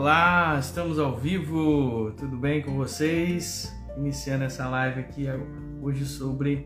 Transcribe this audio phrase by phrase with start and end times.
[0.00, 3.70] Olá, estamos ao vivo, tudo bem com vocês?
[3.98, 5.26] Iniciando essa live aqui
[5.82, 6.64] hoje sobre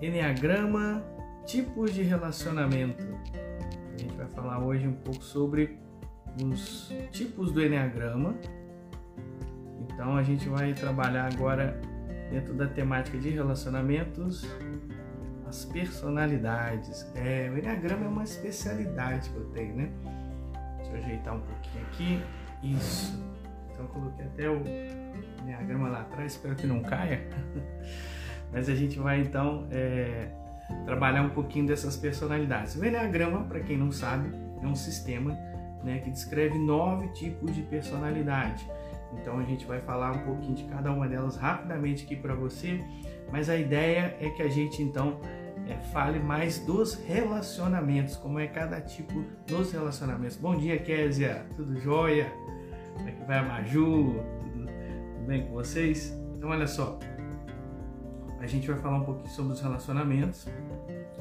[0.00, 1.04] Enneagrama,
[1.44, 3.02] tipos de relacionamento.
[3.92, 5.80] A gente vai falar hoje um pouco sobre
[6.40, 8.36] os tipos do Enneagrama.
[9.80, 11.80] Então a gente vai trabalhar agora
[12.30, 14.46] dentro da temática de relacionamentos
[15.44, 17.04] as personalidades.
[17.16, 20.21] É, o Enneagrama é uma especialidade que eu tenho, né?
[20.94, 22.22] Ajeitar um pouquinho aqui.
[22.62, 23.22] Isso.
[23.72, 24.62] Então coloquei até o
[25.42, 27.26] Enneagrama lá atrás, espero que não caia.
[28.52, 30.28] Mas a gente vai então é,
[30.84, 32.76] trabalhar um pouquinho dessas personalidades.
[32.76, 34.30] O Enneagrama, para quem não sabe,
[34.62, 35.36] é um sistema
[35.82, 38.68] né, que descreve nove tipos de personalidade.
[39.14, 42.82] Então a gente vai falar um pouquinho de cada uma delas rapidamente aqui para você,
[43.30, 45.20] mas a ideia é que a gente então
[45.68, 50.36] é, fale mais dos relacionamentos, como é cada tipo dos relacionamentos.
[50.36, 52.32] Bom dia, Késia, tudo jóia?
[52.94, 54.14] Como é que vai a Maju?
[54.40, 56.16] Tudo, tudo bem com vocês?
[56.36, 56.98] Então, olha só,
[58.40, 60.46] a gente vai falar um pouquinho sobre os relacionamentos,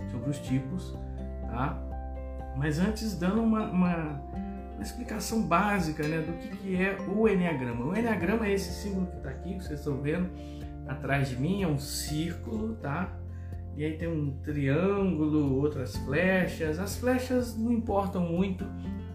[0.09, 0.97] sobre os tipos,
[1.47, 1.79] tá?
[2.57, 3.95] Mas antes, dando uma, uma,
[4.73, 7.85] uma explicação básica né, do que, que é o Enneagrama.
[7.85, 10.29] O Enneagrama é esse símbolo que está aqui, que vocês estão vendo
[10.87, 13.20] atrás de mim, é um círculo, tá?
[13.75, 16.77] E aí tem um triângulo, outras flechas.
[16.77, 18.65] As flechas não importam muito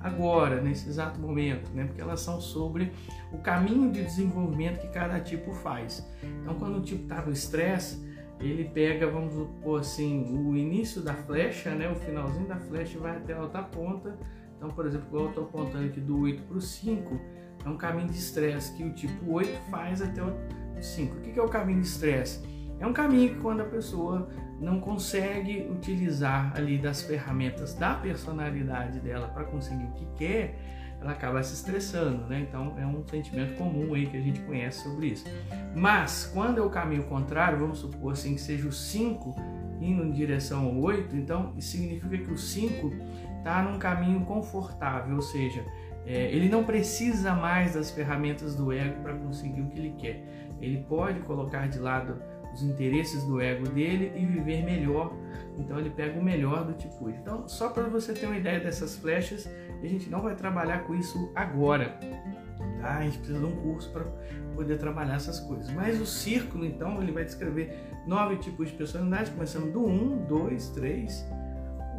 [0.00, 1.84] agora, nesse exato momento, né?
[1.84, 2.92] porque elas são sobre
[3.32, 6.06] o caminho de desenvolvimento que cada tipo faz.
[6.40, 8.04] Então, quando o tipo está no estresse,
[8.40, 11.90] ele pega, vamos supor assim, o início da flecha, né?
[11.90, 14.16] o finalzinho da flecha vai até a outra ponta.
[14.56, 17.20] Então, por exemplo, eu estou apontando aqui do 8 para o 5,
[17.64, 20.32] é um caminho de estresse que o tipo 8 faz até o
[20.80, 21.16] 5.
[21.16, 22.42] O que é o caminho de estresse?
[22.78, 24.28] É um caminho que quando a pessoa
[24.60, 30.58] não consegue utilizar ali das ferramentas da personalidade dela para conseguir o que quer,
[31.00, 32.46] ela acaba se estressando, né?
[32.48, 35.24] Então é um sentimento comum aí que a gente conhece sobre isso.
[35.74, 39.34] Mas quando é o caminho contrário, vamos supor assim que seja o 5
[39.80, 42.92] indo em direção ao 8, então significa que o 5
[43.38, 45.62] está num caminho confortável, ou seja,
[46.06, 50.22] é, ele não precisa mais das ferramentas do ego para conseguir o que ele quer.
[50.60, 52.22] Ele pode colocar de lado
[52.56, 55.12] os interesses do ego dele e viver melhor.
[55.58, 57.08] Então ele pega o melhor do tipo.
[57.10, 59.48] Então, só para você ter uma ideia dessas flechas,
[59.82, 61.98] a gente não vai trabalhar com isso agora.
[62.80, 62.98] Tá?
[62.98, 64.04] A gente precisa de um curso para
[64.54, 65.70] poder trabalhar essas coisas.
[65.72, 70.68] Mas o círculo, então, ele vai descrever nove tipos de personalidade, começando do 1, 2,
[70.70, 71.28] 3,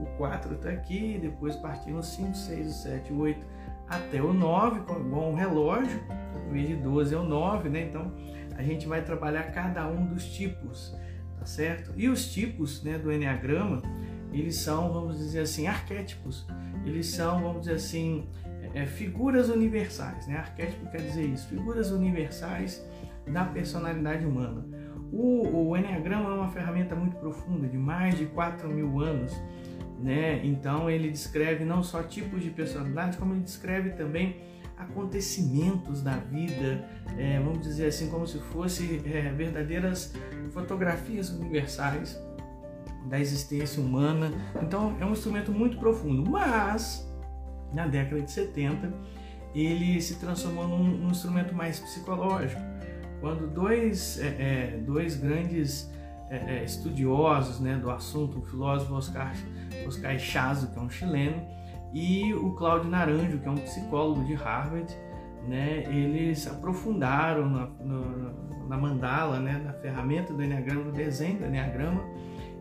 [0.02, 3.46] o 4 está aqui, depois partindo o 5, 6, o 7, o 8
[3.90, 6.00] até o 9, com um relógio,
[6.48, 7.84] em vez de 12 é o 9, né?
[7.84, 8.12] Então
[8.58, 10.94] a gente vai trabalhar cada um dos tipos,
[11.40, 11.94] tá certo?
[11.96, 13.82] E os tipos né, do Enneagrama,
[14.34, 16.46] eles são, vamos dizer assim, arquétipos.
[16.86, 18.28] Eles são, vamos dizer assim,
[18.74, 20.38] é, figuras universais, né?
[20.38, 22.84] Arquétipo quer dizer isso, figuras universais
[23.28, 24.66] da personalidade humana.
[25.12, 29.32] O, o Enneagrama é uma ferramenta muito profunda, de mais de 4 mil anos,
[30.00, 30.42] né?
[30.44, 34.38] Então ele descreve não só tipos de personalidade, como ele descreve também
[34.78, 40.14] acontecimentos da vida, é, vamos dizer assim, como se fossem é, verdadeiras
[40.52, 42.20] fotografias universais
[43.10, 44.32] da existência humana.
[44.62, 47.08] Então é um instrumento muito profundo, mas
[47.74, 48.94] na década de 70
[49.56, 52.62] ele se transformou num, num instrumento mais psicológico,
[53.20, 55.92] quando dois, é, é dois grandes
[56.30, 59.34] é, é, estudiosos né, do assunto, o filósofo Oscar,
[59.88, 61.42] Oscar Chazo, que é um chileno,
[61.94, 64.94] e o Cláudio Naranjo, que é um psicólogo de Harvard,
[65.48, 68.34] né, eles aprofundaram na, na,
[68.68, 72.04] na mandala, né, na ferramenta do Enneagrama, no desenho do Enneagrama,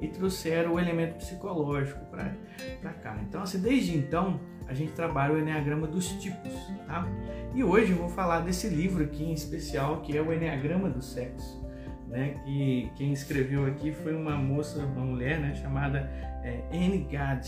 [0.00, 3.18] e trouxeram o elemento psicológico para cá.
[3.22, 4.38] Então, assim, desde então,
[4.68, 6.52] a gente trabalha o Enneagrama dos tipos,
[6.86, 7.06] tá?
[7.54, 11.00] E hoje eu vou falar desse livro aqui em especial, que é o Enneagrama do
[11.02, 11.64] Sexo,
[12.08, 12.36] né?
[12.44, 16.10] Que quem escreveu aqui foi uma moça, uma mulher, né, chamada
[16.44, 17.46] é, Anne Gad.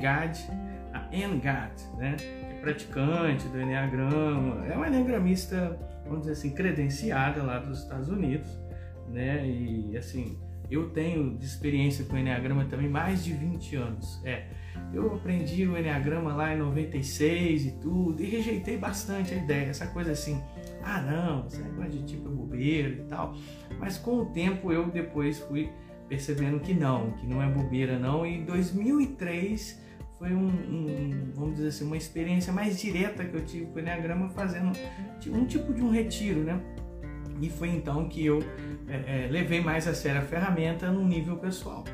[0.00, 0.36] Gad
[1.12, 2.16] Engat, né?
[2.16, 8.08] que é praticante do Enneagrama, é uma enneagramista, vamos dizer assim, credenciada lá dos Estados
[8.08, 8.50] Unidos,
[9.08, 9.46] né?
[9.46, 10.38] E assim,
[10.70, 14.20] eu tenho de experiência com o Enneagrama também mais de 20 anos.
[14.24, 14.46] É,
[14.92, 19.86] eu aprendi o Enneagrama lá em 96 e tudo, e rejeitei bastante a ideia, essa
[19.88, 20.40] coisa assim,
[20.82, 23.34] ah não, esse negócio de tipo é bobeira e tal.
[23.78, 25.70] Mas com o tempo eu depois fui
[26.08, 29.80] percebendo que não, que não é bobeira não, e em 2003
[30.20, 33.78] foi um, um, vamos dizer assim, uma experiência mais direta que eu tive com o
[33.78, 34.70] Enneagrama fazendo
[35.28, 36.60] um tipo de um retiro, né?
[37.40, 38.40] E foi então que eu
[38.86, 41.84] é, é, levei mais a sério a ferramenta no nível pessoal.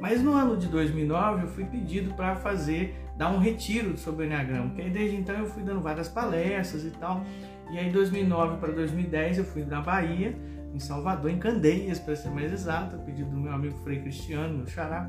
[0.00, 4.26] Mas no ano de 2009 eu fui pedido para fazer, dar um retiro sobre o
[4.26, 7.24] Enneagrama, aí desde então eu fui dando várias palestras e tal.
[7.70, 10.36] E aí 2009 para 2010 eu fui na Bahia,
[10.74, 14.58] em Salvador, em Candeias, para ser mais exato, a pedido do meu amigo Frei Cristiano,
[14.58, 15.08] meu xará.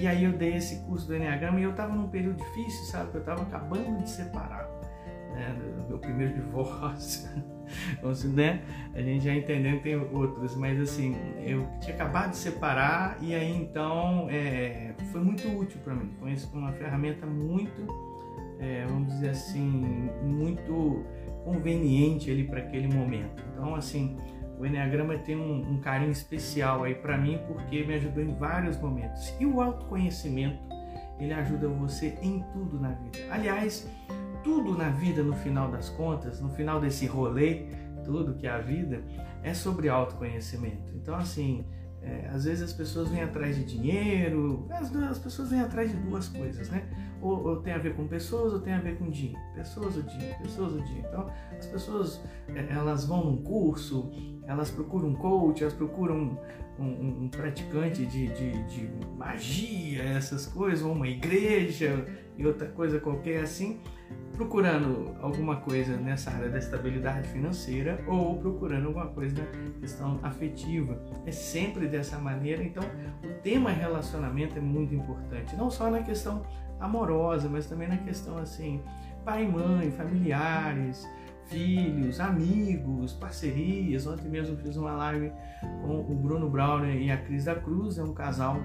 [0.00, 3.10] E aí eu dei esse curso do Enneagrama e eu estava num período difícil, sabe?
[3.14, 4.68] Eu estava acabando de separar,
[5.32, 5.56] né?
[5.78, 7.28] Do meu primeiro divórcio.
[7.92, 8.62] Então, né?
[8.94, 13.34] A gente já entendendo que tem outros, mas assim, eu tinha acabado de separar e
[13.34, 16.10] aí então é, foi muito útil para mim.
[16.18, 17.86] Foi uma ferramenta muito,
[18.60, 21.04] é, vamos dizer assim, muito
[21.44, 23.42] conveniente ali para aquele momento.
[23.52, 24.16] Então, assim,
[24.62, 28.78] o Enneagrama tem um, um carinho especial aí para mim porque me ajudou em vários
[28.78, 29.34] momentos.
[29.40, 30.62] E o autoconhecimento,
[31.18, 33.18] ele ajuda você em tudo na vida.
[33.28, 33.90] Aliás,
[34.44, 37.66] tudo na vida, no final das contas, no final desse rolê,
[38.04, 39.02] tudo que é a vida,
[39.42, 40.94] é sobre autoconhecimento.
[40.94, 41.66] Então, assim,
[42.00, 45.96] é, às vezes as pessoas vêm atrás de dinheiro, as, as pessoas vêm atrás de
[45.96, 46.88] duas coisas, né?
[47.22, 49.38] Ou, ou, tem a ver com pessoas ou tem a ver com dinheiro.
[49.54, 51.08] Pessoas ou dinheiro, pessoas ou dinheiro.
[51.08, 54.10] Então, as pessoas, é, elas vão num curso,
[54.46, 56.36] elas procuram um coach, elas procuram
[56.78, 62.66] um, um, um praticante de, de, de, magia, essas coisas, ou uma igreja e outra
[62.68, 63.80] coisa qualquer assim,
[64.32, 71.00] procurando alguma coisa nessa área da estabilidade financeira ou procurando alguma coisa na questão afetiva.
[71.26, 72.82] É sempre dessa maneira, então
[73.22, 76.42] o tema relacionamento é muito importante, não só na questão
[76.82, 78.82] amorosa, mas também na questão assim,
[79.24, 81.08] pai, mãe, familiares,
[81.46, 84.06] filhos, amigos, parcerias.
[84.06, 85.32] Ontem mesmo fiz uma live
[85.82, 88.56] com o Bruno Brauner e a Cris da Cruz, é um casal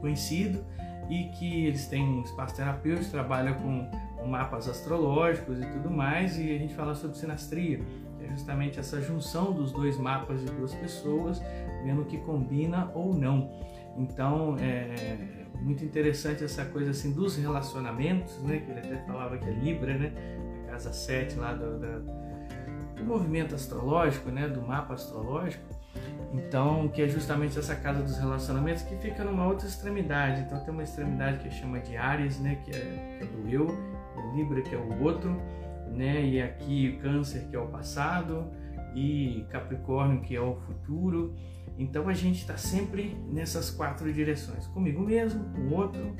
[0.00, 0.64] conhecido
[1.08, 6.38] e que eles têm um espaço terapêutico, trabalham com, com mapas astrológicos e tudo mais,
[6.38, 7.80] e a gente fala sobre sinastria,
[8.18, 11.40] que é justamente essa junção dos dois mapas de duas pessoas,
[11.82, 13.50] vendo o que combina ou não.
[13.96, 18.58] Então, é muito interessante essa coisa assim dos relacionamentos, né?
[18.58, 20.12] Que ele até falava que é Libra, né?
[20.66, 24.48] A casa 7 lá do, do movimento astrológico, né?
[24.48, 25.64] Do mapa astrológico.
[26.32, 30.42] Então, que é justamente essa casa dos relacionamentos que fica numa outra extremidade.
[30.42, 32.56] Então, tem uma extremidade que chama de Ares, né?
[32.64, 33.66] Que é, que é do eu,
[34.16, 35.30] e Libra, que é o outro,
[35.90, 36.22] né?
[36.22, 38.50] E aqui Câncer, que é o passado,
[38.94, 41.34] e Capricórnio, que é o futuro.
[41.78, 46.16] Então a gente está sempre nessas quatro direções: comigo mesmo, com o outro,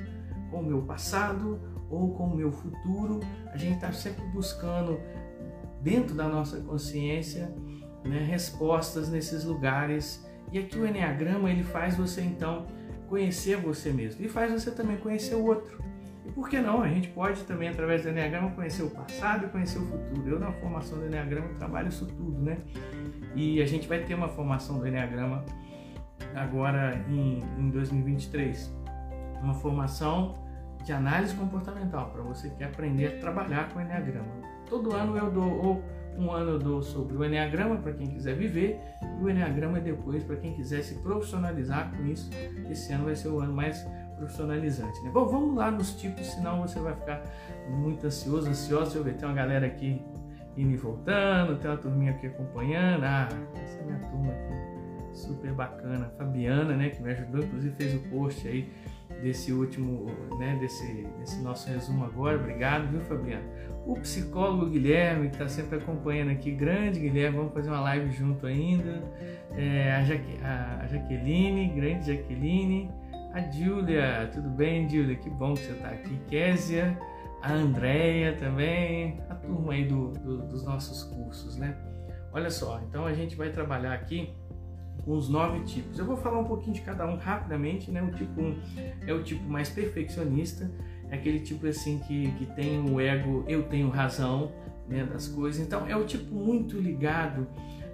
[0.50, 1.60] com o meu passado
[1.90, 3.20] ou com o meu futuro.
[3.52, 5.00] A gente está sempre buscando,
[5.82, 7.52] dentro da nossa consciência,
[8.04, 10.24] né, respostas nesses lugares.
[10.52, 12.66] E aqui o Enneagrama ele faz você então
[13.08, 15.82] conhecer você mesmo e faz você também conhecer o outro.
[16.26, 16.82] E por que não?
[16.82, 20.28] A gente pode também, através do Enneagrama, conhecer o passado e conhecer o futuro.
[20.28, 22.58] Eu, na formação do Enneagrama, trabalho isso tudo, né?
[23.34, 25.44] E a gente vai ter uma formação do Enneagrama
[26.34, 28.74] agora em, em 2023.
[29.42, 30.36] Uma formação
[30.84, 34.28] de análise comportamental, para você que quer aprender a trabalhar com o Enneagrama.
[34.68, 35.82] Todo ano eu dou, ou
[36.16, 40.24] um ano eu dou sobre o Enneagrama para quem quiser viver, e o Enneagrama depois
[40.24, 42.30] para quem quiser se profissionalizar com isso.
[42.70, 43.86] Esse ano vai ser o ano mais
[44.16, 45.00] profissionalizante.
[45.02, 45.10] Né?
[45.10, 47.22] Bom, vamos lá nos tipos, senão você vai ficar
[47.68, 48.98] muito ansioso, ansioso.
[48.98, 50.02] Eu ver, tem uma galera aqui
[50.58, 53.04] indo e voltando, tem uma turminha aqui acompanhando.
[53.04, 53.28] Ah,
[53.62, 56.12] essa é a minha turma aqui, super bacana.
[56.18, 58.68] Fabiana, né, que me ajudou, inclusive fez o post aí
[59.22, 60.06] desse último,
[60.38, 62.36] né, desse, desse nosso resumo agora.
[62.36, 63.44] Obrigado, viu, Fabiana?
[63.86, 68.46] O psicólogo Guilherme, que está sempre acompanhando aqui, grande Guilherme, vamos fazer uma live junto
[68.46, 69.02] ainda.
[69.56, 72.90] É, a, Jaque, a, Jaqueline, grande Jaqueline.
[73.32, 75.14] A Júlia, tudo bem, Júlia?
[75.14, 76.18] Que bom que você está aqui.
[76.28, 76.98] Késia,
[77.42, 81.76] a Andréia também, a turma aí do, do, dos nossos cursos, né?
[82.32, 84.34] Olha só, então a gente vai trabalhar aqui
[85.04, 85.98] com os nove tipos.
[85.98, 88.02] Eu vou falar um pouquinho de cada um rapidamente, né?
[88.02, 88.62] O tipo 1 um
[89.06, 90.70] é o tipo mais perfeccionista,
[91.10, 94.52] é aquele tipo assim que, que tem o ego, eu tenho razão,
[94.88, 95.64] né, das coisas.
[95.64, 97.46] Então é o tipo muito ligado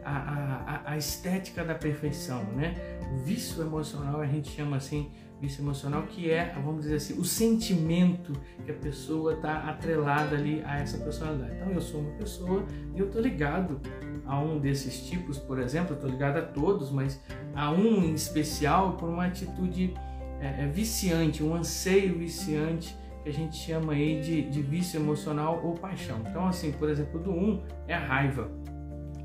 [0.05, 2.75] à, à, à estética da perfeição, né?
[3.13, 5.11] O vício emocional a gente chama assim
[5.45, 8.33] vício emocional, que é, vamos dizer assim, o sentimento
[8.65, 11.57] que a pessoa está atrelada ali a essa personalidade.
[11.57, 13.81] Então, eu sou uma pessoa e eu estou ligado
[14.25, 17.21] a um desses tipos, por exemplo, estou ligado a todos, mas
[17.55, 19.93] a um em especial por uma atitude
[20.41, 25.61] é, é, viciante, um anseio viciante que a gente chama aí de, de vício emocional
[25.63, 26.21] ou paixão.
[26.27, 28.51] Então, assim, por exemplo, do um é a raiva.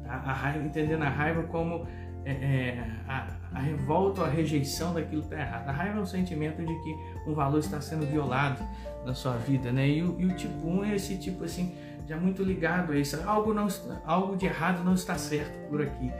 [0.06, 1.88] A, a raiva, entendendo a raiva como
[2.26, 5.70] é, é, a, a, revolta ou a rejeição daquilo que está errado.
[5.70, 6.96] A raiva é um sentimento de que
[7.27, 8.63] um valor está sendo violado
[9.06, 9.88] na sua vida, né?
[9.88, 11.74] E, e o tipo 1 um é esse tipo assim,
[12.08, 13.22] já muito ligado a isso.
[13.25, 13.68] Algo, não,
[14.06, 16.12] algo de errado não está certo por aqui.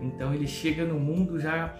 [0.00, 1.74] Então ele chega no mundo já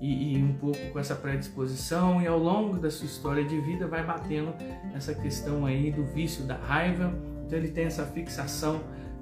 [0.00, 3.86] e, e, um pouco com essa predisposição, e ao longo da sua história de vida
[3.88, 4.54] vai batendo
[4.94, 7.12] essa questão aí do vício da raiva.
[7.44, 8.80] Então ele tem essa fixação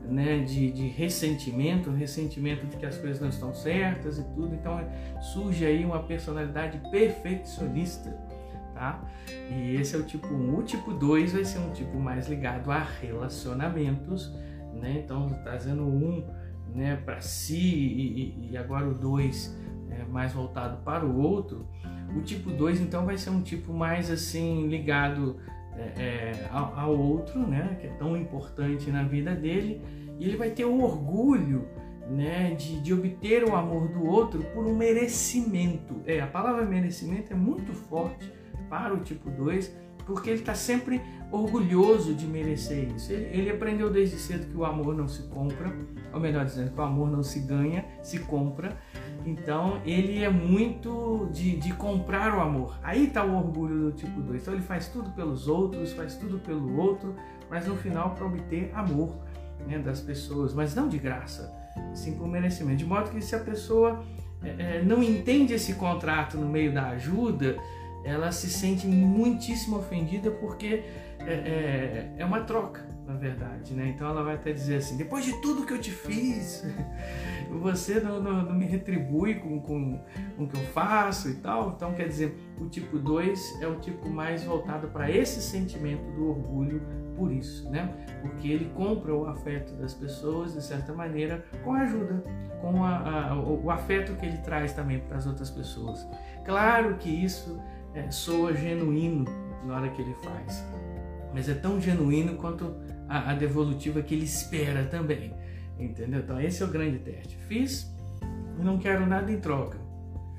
[0.08, 4.54] né, de, de ressentimento, ressentimento de que as coisas não estão certas e tudo.
[4.54, 4.80] Então
[5.20, 8.10] surge aí uma personalidade perfeccionista.
[8.74, 9.02] Tá?
[9.50, 10.58] E esse é o tipo 1.
[10.58, 14.30] O tipo 2 vai ser um tipo mais ligado a relacionamentos,
[14.74, 15.02] né?
[15.02, 16.22] Então trazendo um
[16.74, 19.58] né, para si e, e, agora o 2
[19.90, 21.66] é mais voltado para o outro.
[22.14, 25.38] O tipo 2 então vai ser um tipo mais assim ligado
[25.78, 29.80] é, é, ao, ao, outro, né, que é tão importante na vida dele,
[30.18, 31.66] e ele vai ter o orgulho
[32.08, 36.02] né, de, de obter o amor do outro por um merecimento.
[36.06, 38.32] É, a palavra merecimento é muito forte
[38.68, 39.74] para o tipo 2,
[40.06, 43.12] porque ele está sempre orgulhoso de merecer isso.
[43.12, 45.74] Ele, ele, aprendeu desde cedo que o amor não se compra,
[46.12, 48.76] ou melhor dizendo, que o amor não se ganha, se compra.
[49.26, 52.78] Então ele é muito de, de comprar o amor.
[52.82, 54.40] Aí está o orgulho do tipo 2.
[54.40, 57.14] Então ele faz tudo pelos outros, faz tudo pelo outro,
[57.50, 59.16] mas no final para obter amor
[59.66, 61.52] né, das pessoas, mas não de graça,
[61.92, 62.78] sim por merecimento.
[62.78, 64.04] De modo que se a pessoa
[64.44, 67.56] é, é não entende esse contrato no meio da ajuda,
[68.04, 70.84] ela se sente muitíssimo ofendida porque
[71.18, 73.92] é, é, é, uma troca, na verdade, né?
[73.94, 76.64] Então ela vai até dizer assim: depois de tudo que eu te fiz,
[77.62, 80.00] você não, não, não me retribui com, com,
[80.36, 81.72] com, o que eu faço e tal.
[81.76, 86.30] Então, quer dizer, o tipo 2 é o tipo mais voltado para esse sentimento do
[86.30, 86.82] orgulho
[87.16, 87.88] por isso, né?
[88.20, 92.22] Porque ele compra o afeto das pessoas, de certa maneira, com a ajuda,
[92.60, 96.06] com a, a, o, o afeto que ele traz também para as outras pessoas.
[96.44, 97.58] Claro que isso
[97.94, 99.24] é, soa genuíno
[99.64, 100.64] na hora que ele faz,
[101.32, 102.74] mas é tão genuíno quanto
[103.08, 105.32] a, a devolutiva que ele espera também,
[105.78, 106.20] entendeu?
[106.20, 107.36] Então esse é o grande teste.
[107.48, 107.92] Fiz
[108.58, 109.78] e não quero nada em troca.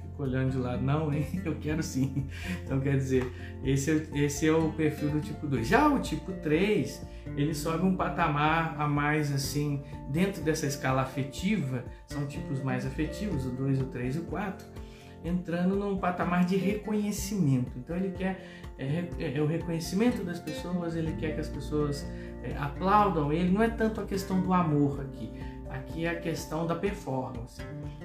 [0.02, 1.28] Fico olhando de lado, não, hein?
[1.46, 2.28] Eu quero sim.
[2.64, 3.32] Então quer dizer,
[3.64, 5.68] esse é, esse é o perfil do tipo 2.
[5.68, 7.06] Já o tipo 3,
[7.36, 13.46] ele sobe um patamar a mais assim, dentro dessa escala afetiva, são tipos mais afetivos,
[13.46, 14.87] o 2, o 3 e o 4
[15.24, 17.72] entrando num patamar de reconhecimento.
[17.78, 18.46] Então ele quer
[18.78, 22.06] é, é, é, o reconhecimento das pessoas, ele quer que as pessoas
[22.44, 23.52] é, aplaudam ele.
[23.52, 25.32] Não é tanto a questão do amor aqui,
[25.70, 27.62] aqui é a questão da performance.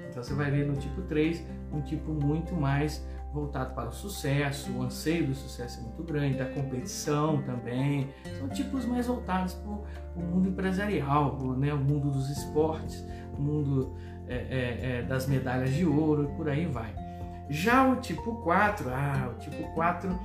[0.09, 4.71] Então você vai ver no tipo 3 um tipo muito mais voltado para o sucesso,
[4.71, 8.09] o anseio do sucesso é muito grande, da competição também.
[8.37, 13.03] São tipos mais voltados para o mundo empresarial, pro, né, o mundo dos esportes,
[13.35, 13.95] o mundo
[14.27, 16.93] é, é, é, das medalhas de ouro e por aí vai.
[17.49, 20.19] Já o tipo 4, ah, o tipo 4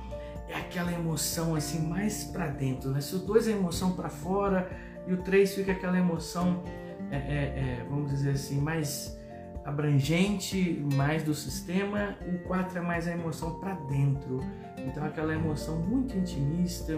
[0.47, 3.01] é aquela emoção assim mais para dentro, né?
[3.01, 4.69] Se o 2 é emoção para fora
[5.07, 6.63] e o 3 fica aquela emoção,
[7.11, 9.17] é, é, é, vamos dizer assim, mais
[9.63, 14.39] abrangente, mais do sistema, o 4 é mais a emoção para dentro.
[14.77, 16.93] Então aquela emoção muito intimista,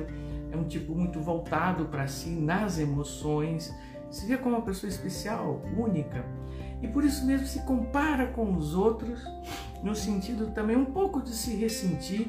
[0.51, 3.73] é um tipo muito voltado para si nas emoções,
[4.09, 6.23] se vê como uma pessoa especial, única.
[6.81, 9.23] E por isso mesmo se compara com os outros,
[9.83, 12.27] no sentido também um pouco de se ressentir,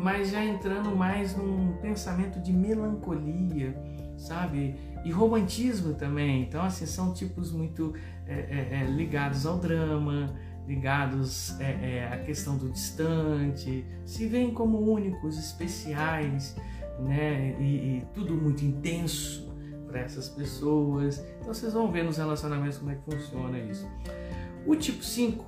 [0.00, 3.76] mas já entrando mais num pensamento de melancolia,
[4.16, 4.76] sabe?
[5.04, 6.42] E romantismo também.
[6.42, 7.94] Então, assim, são tipos muito
[8.26, 10.34] é, é, é ligados ao drama,
[10.66, 16.56] ligados é, é, à questão do distante, se veem como únicos, especiais,
[16.98, 17.56] né?
[17.60, 17.64] E,
[17.98, 19.53] e tudo muito intenso
[19.94, 21.24] para essas pessoas.
[21.40, 23.88] Então vocês vão ver nos relacionamentos como é que funciona isso.
[24.66, 25.46] O tipo 5,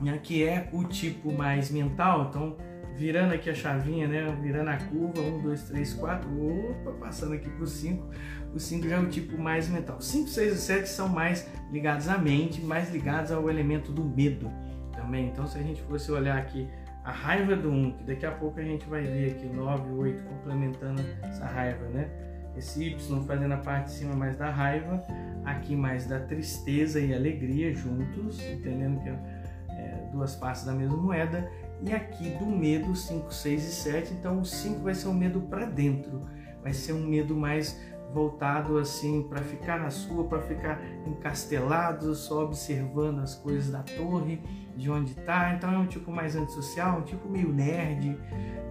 [0.00, 2.56] né, que é o tipo mais mental, então
[2.96, 7.48] virando aqui a chavinha, né, virando a curva, 1, 2, 3, 4, opa, passando aqui
[7.48, 8.10] para o 5,
[8.52, 10.00] o 5 já é o tipo mais mental.
[10.00, 14.50] 5, 6 e 7 são mais ligados à mente, mais ligados ao elemento do medo
[14.92, 15.28] também.
[15.28, 16.68] Então se a gente fosse olhar aqui
[17.04, 20.22] a raiva do 1, que daqui a pouco a gente vai ver aqui 9, 8
[20.24, 22.31] complementando essa raiva, né?
[22.56, 25.04] Esse Y fazendo a parte de cima mais da raiva,
[25.44, 31.50] aqui mais da tristeza e alegria juntos, entendendo que é duas partes da mesma moeda,
[31.82, 35.40] e aqui do medo 5, 6 e 7, então o 5 vai ser um medo
[35.42, 36.20] para dentro,
[36.62, 37.80] vai ser um medo mais
[38.12, 44.40] voltado assim para ficar na sua, para ficar encastelado, só observando as coisas da torre,
[44.76, 45.54] de onde está.
[45.54, 48.18] Então é um tipo mais antissocial, um tipo meio nerd,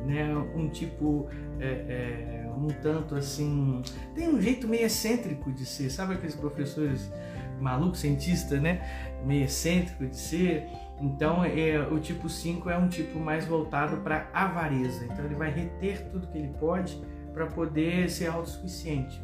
[0.06, 0.34] né?
[0.56, 1.28] Um tipo
[1.60, 3.82] é, é, um tanto assim.
[4.16, 7.12] Tem um jeito meio excêntrico de ser, sabe aqueles professores
[7.60, 8.82] malucos, cientistas, né?
[9.26, 10.68] Meio excêntrico de ser.
[11.00, 15.06] Então, é, o tipo 5 é um tipo mais voltado para avareza.
[15.06, 17.02] Então, ele vai reter tudo que ele pode
[17.34, 19.22] para poder ser autossuficiente.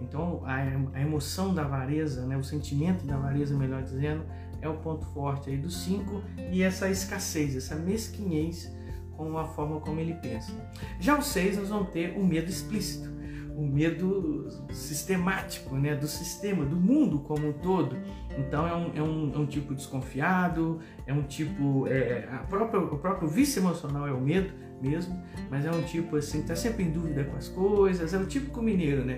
[0.00, 4.24] Então, a, emoção da avareza, né, o sentimento da avareza, melhor dizendo,
[4.60, 8.74] é o ponto forte aí do 5 e essa escassez, essa mesquinhez
[9.16, 10.52] com a forma como ele pensa.
[11.00, 13.15] Já o 6 nós vamos ter o medo explícito
[13.56, 17.96] o medo sistemático, né, do sistema, do mundo como um todo.
[18.38, 22.80] Então é um, é um, é um tipo desconfiado, é um tipo, é, a própria,
[22.80, 25.18] o próprio vício emocional é o medo mesmo,
[25.50, 28.60] mas é um tipo assim, tá sempre em dúvida com as coisas, é o típico
[28.60, 29.16] mineiro, né,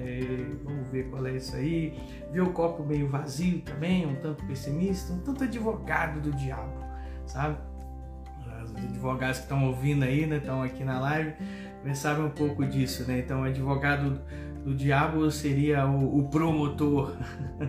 [0.62, 1.98] vamos ver qual é isso aí,
[2.30, 6.84] vê o copo meio vazio também, um tanto pessimista, um tanto advogado do diabo,
[7.26, 7.58] sabe?
[8.64, 11.34] Os advogados que estão ouvindo aí, né, estão aqui na live,
[11.94, 13.18] sabe um pouco disso, né?
[13.18, 14.20] Então, advogado
[14.64, 17.16] do diabo seria o, o promotor,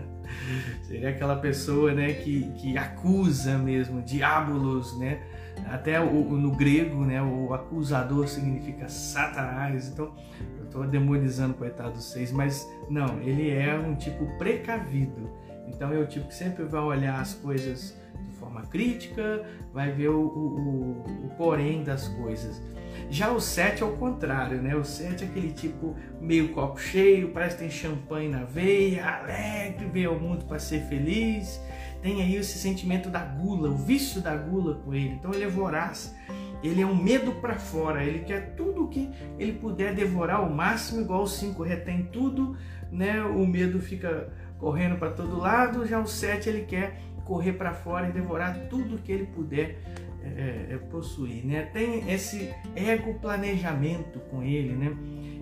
[0.84, 5.22] seria aquela pessoa, né, que, que acusa mesmo, diabolos, né?
[5.68, 9.90] Até o, no grego, né, o acusador significa Satanás.
[9.90, 10.16] Então,
[10.58, 15.30] eu estou demonizando coitado dos seis, mas não, ele é um tipo precavido.
[15.68, 18.09] Então, é o tipo que sempre vai olhar as coisas de
[18.40, 22.62] forma crítica, vai ver o, o, o porém das coisas.
[23.10, 24.76] Já o 7 é o contrário, né?
[24.76, 29.88] O 7 é aquele tipo meio copo cheio, parece que tem champanhe na veia, alegre,
[29.88, 31.60] veio ao mundo para ser feliz.
[32.02, 35.16] Tem aí esse sentimento da gula, o vício da gula com ele.
[35.16, 36.16] Então ele é voraz.
[36.64, 41.02] Ele é um medo para fora, ele quer tudo que ele puder devorar ao máximo,
[41.02, 42.58] igual o 5 retém tudo,
[42.92, 43.24] né?
[43.24, 44.30] O medo fica
[44.60, 48.98] correndo para todo lado, já o 7 ele quer correr para fora e devorar tudo
[48.98, 49.78] que ele puder
[50.24, 51.70] é, é, possuir, né?
[51.72, 54.98] Tem esse ego planejamento com ele, né?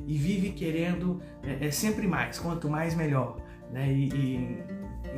[0.05, 3.37] E vive querendo é, é sempre mais, quanto mais melhor,
[3.71, 3.89] né?
[3.89, 4.63] E, e,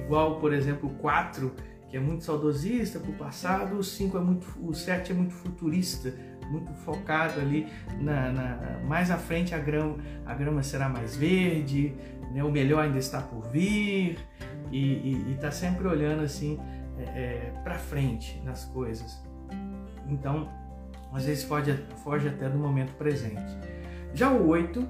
[0.05, 1.51] igual, por exemplo, o 4,
[1.89, 5.33] que é muito saudosista para o passado, o 5 é muito, o 7 é muito
[5.33, 6.13] futurista,
[6.51, 7.67] muito focado ali
[7.99, 11.95] na, na, mais à frente a grama, a grama será mais verde,
[12.31, 12.43] né?
[12.43, 14.17] o melhor ainda está por vir
[14.71, 16.59] e está sempre olhando assim
[16.97, 19.21] é, é para frente nas coisas.
[20.07, 20.49] Então,
[21.13, 21.73] às vezes foge,
[22.03, 23.57] foge até do momento presente.
[24.13, 24.87] Já o 8,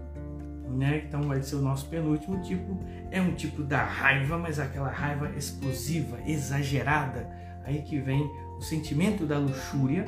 [0.69, 2.77] né, então vai ser o nosso penúltimo tipo,
[3.12, 7.30] é um tipo da raiva, mas aquela raiva explosiva, exagerada,
[7.65, 10.06] aí que vem o sentimento da luxúria,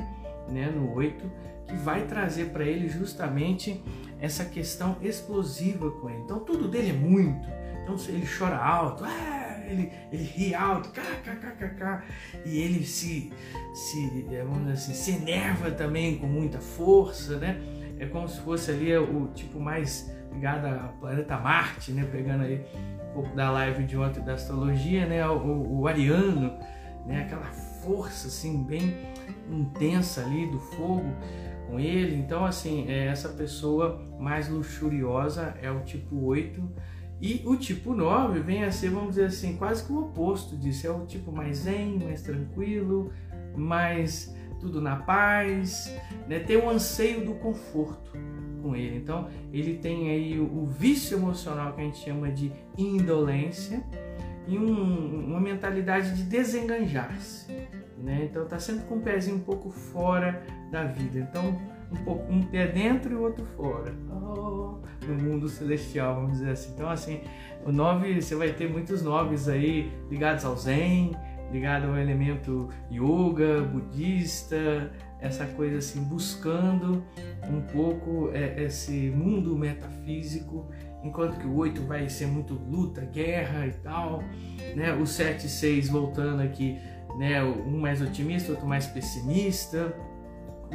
[0.48, 1.30] né, no 8,
[1.66, 3.82] que vai trazer para ele justamente
[4.20, 6.20] essa questão explosiva com ele.
[6.22, 7.48] Então tudo dele é muito.
[7.82, 9.41] Então ele chora alto, ah,
[9.72, 12.02] ele, ele ri alto, kkkk,
[12.44, 13.32] e ele se,
[13.74, 17.60] se, é, vamos dizer assim, se enerva também com muita força, né?
[17.98, 22.06] É como se fosse ali o tipo mais ligado ao planeta Marte, né?
[22.10, 22.64] Pegando aí
[23.10, 25.26] um pouco da live de ontem da astrologia, né?
[25.28, 26.58] O, o, o ariano,
[27.06, 27.22] né?
[27.22, 27.46] Aquela
[27.84, 28.96] força assim bem
[29.50, 31.12] intensa ali do fogo
[31.68, 32.16] com ele.
[32.16, 36.62] Então, assim, é essa pessoa mais luxuriosa é o tipo 8
[37.22, 40.88] e o tipo 9 vem a ser, vamos dizer assim, quase que o oposto disso.
[40.88, 43.12] É o tipo mais zen, mais tranquilo,
[43.56, 45.94] mais tudo na paz,
[46.28, 46.40] né?
[46.40, 48.12] tem o anseio do conforto
[48.60, 48.96] com ele.
[48.96, 53.84] Então, ele tem aí o, vício emocional que a gente chama de indolência
[54.48, 57.52] e um, uma mentalidade de desenganjar-se.
[57.98, 58.26] Né?
[58.28, 61.20] Então, está sempre com o pezinho um pouco fora da vida.
[61.20, 61.56] Então,
[61.92, 63.94] um, pouco, um pé dentro e o outro fora.
[64.10, 66.72] Oh, no mundo celestial, vamos dizer assim.
[66.74, 67.20] Então, assim,
[67.64, 71.12] o nove, você vai ter muitos nomes aí ligados ao Zen,
[71.52, 77.04] ligado ao elemento yoga, budista, essa coisa assim, buscando
[77.48, 80.68] um pouco é, esse mundo metafísico,
[81.04, 84.22] enquanto que o 8 vai ser muito luta, guerra e tal,
[84.74, 84.92] né?
[84.94, 86.78] O 7 e 6 voltando aqui,
[87.18, 87.42] né?
[87.44, 89.94] Um mais otimista, outro mais pessimista,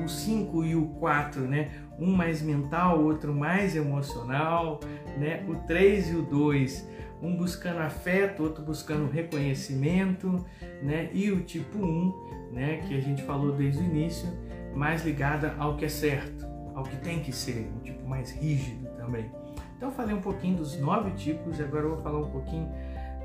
[0.02, 1.70] o 5 e o 4, né?
[2.00, 4.80] Um mais mental, outro mais emocional,
[5.18, 5.44] né?
[5.48, 6.88] O 3 e o 2,
[7.22, 10.46] um buscando afeto, outro buscando reconhecimento,
[10.82, 11.10] né?
[11.14, 14.28] E o tipo 1, né, que a gente falou desde o início,
[14.76, 18.88] mais ligada ao que é certo, ao que tem que ser, um tipo mais rígido
[18.98, 19.30] também.
[19.76, 22.68] Então falei um pouquinho dos nove tipos agora eu vou falar um pouquinho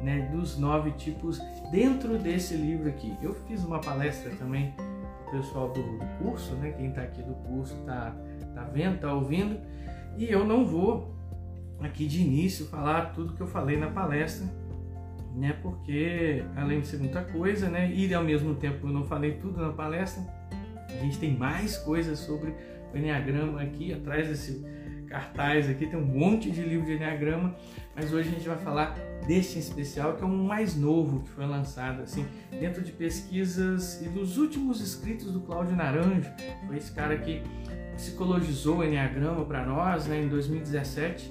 [0.03, 3.17] né, dos nove tipos dentro desse livro aqui.
[3.23, 4.75] Eu fiz uma palestra também
[5.33, 5.83] pessoal do,
[6.23, 6.73] curso, né?
[6.77, 8.15] Quem está aqui do curso está
[8.55, 9.59] tá vendo, está ouvindo.
[10.17, 11.13] E eu não vou
[11.81, 14.47] aqui de início falar tudo que eu falei na palestra,
[15.35, 15.57] né?
[15.63, 17.91] Porque além de ser muita coisa, né?
[17.91, 20.23] E ao mesmo tempo eu não falei tudo na palestra,
[20.89, 22.55] a gente tem mais coisas sobre
[22.93, 24.63] o Enneagrama aqui atrás desse
[25.09, 27.55] cartaz aqui, tem um monte de livro de Enneagrama,
[27.95, 31.31] mas hoje a gente vai falar deste em especial, que é um mais novo que
[31.31, 36.31] foi lançado assim, dentro de pesquisas e dos últimos escritos do Cláudio Naranjo.
[36.67, 37.43] Foi esse cara que
[37.95, 41.31] psicologizou o Enneagrama para nós né, em 2017.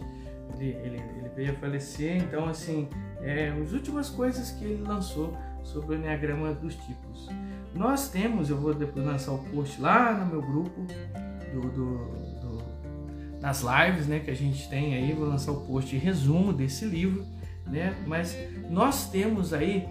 [0.58, 2.88] Ele, ele, ele, veio a falecer, então assim,
[3.22, 7.30] é, as últimas coisas que ele lançou sobre o Enneagrama dos tipos.
[7.74, 10.86] Nós temos, eu vou depois lançar o post lá no meu grupo
[11.54, 12.31] do, do,
[13.42, 16.86] nas lives né, que a gente tem aí, vou lançar o post de resumo desse
[16.86, 17.26] livro,
[17.66, 17.96] né?
[18.06, 18.38] Mas
[18.70, 19.88] nós temos aí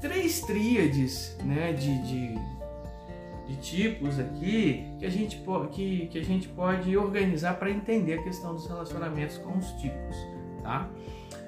[0.00, 2.34] três tríades né, de, de,
[3.48, 8.22] de tipos aqui que a gente, que, que a gente pode organizar para entender a
[8.22, 10.16] questão dos relacionamentos com os tipos,
[10.62, 10.88] tá?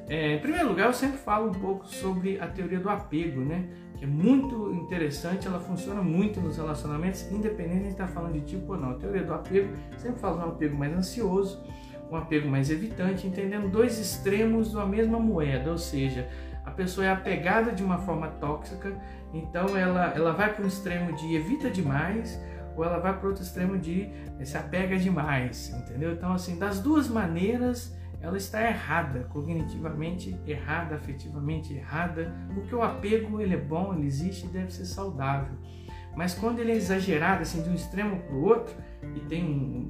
[0.08, 3.66] É, em primeiro lugar, eu sempre falo um pouco sobre a teoria do apego, né?
[3.96, 8.72] Que é muito interessante, ela funciona muito nos relacionamentos, independente de estar falando de tipo
[8.72, 8.90] ou não.
[8.90, 11.64] A teoria do apego sempre fala de um apego mais ansioso,
[12.10, 16.28] um apego mais evitante, entendendo dois extremos uma mesma moeda, ou seja,
[16.64, 18.94] a pessoa é apegada de uma forma tóxica,
[19.32, 22.40] então ela, ela vai para um extremo de evita demais,
[22.76, 24.10] ou ela vai para outro extremo de
[24.42, 26.12] se apega demais, entendeu?
[26.12, 33.38] Então, assim, das duas maneiras ela está errada, cognitivamente errada, afetivamente errada, porque o apego
[33.38, 35.54] ele é bom, ele existe e deve ser saudável.
[36.16, 38.74] Mas quando ele é exagerado assim de um extremo para o outro
[39.14, 39.44] e tem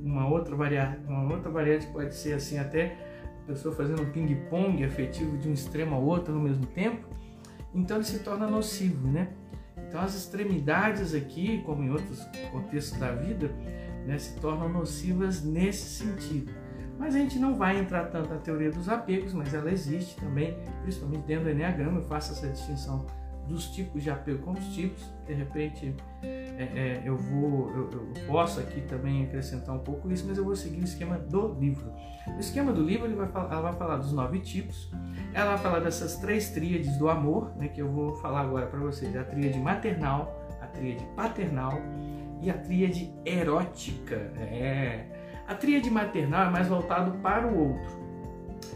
[0.05, 2.97] uma outra variante, uma outra variante pode ser assim até
[3.45, 7.07] a pessoa fazendo um ping-pong afetivo de um extremo ao outro no mesmo tempo,
[7.73, 9.29] então ele se torna nocivo, né?
[9.87, 13.49] Então as extremidades aqui, como em outros contextos da vida,
[14.05, 16.64] né, se tornam nocivas nesse sentido.
[16.99, 20.57] Mas a gente não vai entrar tanto na teoria dos apegos, mas ela existe também,
[20.83, 21.99] principalmente dentro do Enneagrama.
[21.99, 23.07] Eu faço essa distinção
[23.47, 25.03] dos tipos de apego com os tipos.
[25.27, 30.25] De repente, é, é, eu vou, eu, eu, posso aqui também acrescentar um pouco isso,
[30.27, 31.93] mas eu vou seguir o esquema do livro.
[32.37, 34.91] O esquema do livro ele vai, ela vai falar dos nove tipos.
[35.33, 38.79] Ela vai falar dessas três tríades do amor, né, que eu vou falar agora para
[38.79, 41.73] vocês: a tríade maternal, a tríade paternal
[42.41, 44.17] e a tríade erótica.
[44.37, 48.05] É a tríade maternal é mais voltado para o outro.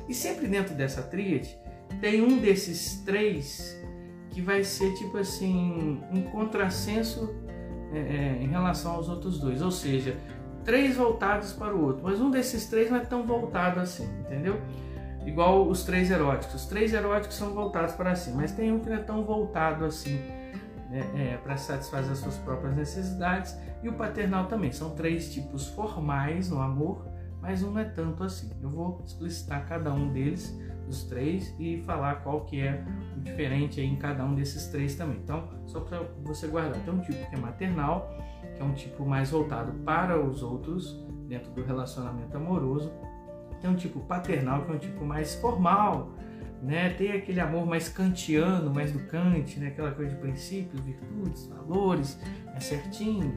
[0.08, 1.58] E sempre dentro dessa tríade
[2.00, 3.78] tem um desses três
[4.30, 7.34] que vai ser tipo assim um contrassenso
[7.92, 10.16] é, é, em relação aos outros dois, ou seja,
[10.64, 14.60] três voltados para o outro, mas um desses três não é tão voltado assim, entendeu?
[15.24, 16.54] Igual os três eróticos.
[16.54, 19.84] Os três eróticos são voltados para si, mas tem um que não é tão voltado
[19.84, 20.20] assim
[20.88, 24.72] né, é, para satisfazer as suas próprias necessidades, e o paternal também.
[24.72, 27.06] São três tipos formais no amor,
[27.40, 28.50] mas um não é tanto assim.
[28.60, 32.84] Eu vou explicitar cada um deles, os três, e falar qual que é
[33.16, 35.18] o diferente em cada um desses três também.
[35.18, 38.10] Então, só para você guardar, tem um tipo que é maternal,
[38.54, 42.90] que é um tipo mais voltado para os outros, dentro do relacionamento amoroso.
[43.60, 46.12] Tem um tipo paternal, que é um tipo mais formal,
[46.62, 46.90] né?
[46.90, 49.68] Tem aquele amor mais kantiano, mais do Kant, né?
[49.68, 52.18] Aquela coisa de princípios, virtudes, valores,
[52.54, 53.32] é certinho,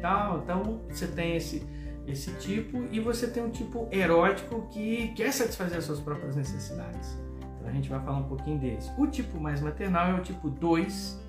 [0.00, 0.40] tal.
[0.42, 1.66] Então você tem esse
[2.06, 7.18] esse tipo e você tem um tipo erótico que quer satisfazer as suas próprias necessidades.
[7.58, 8.90] Então a gente vai falar um pouquinho desse.
[8.98, 11.22] O tipo mais maternal é o tipo 2,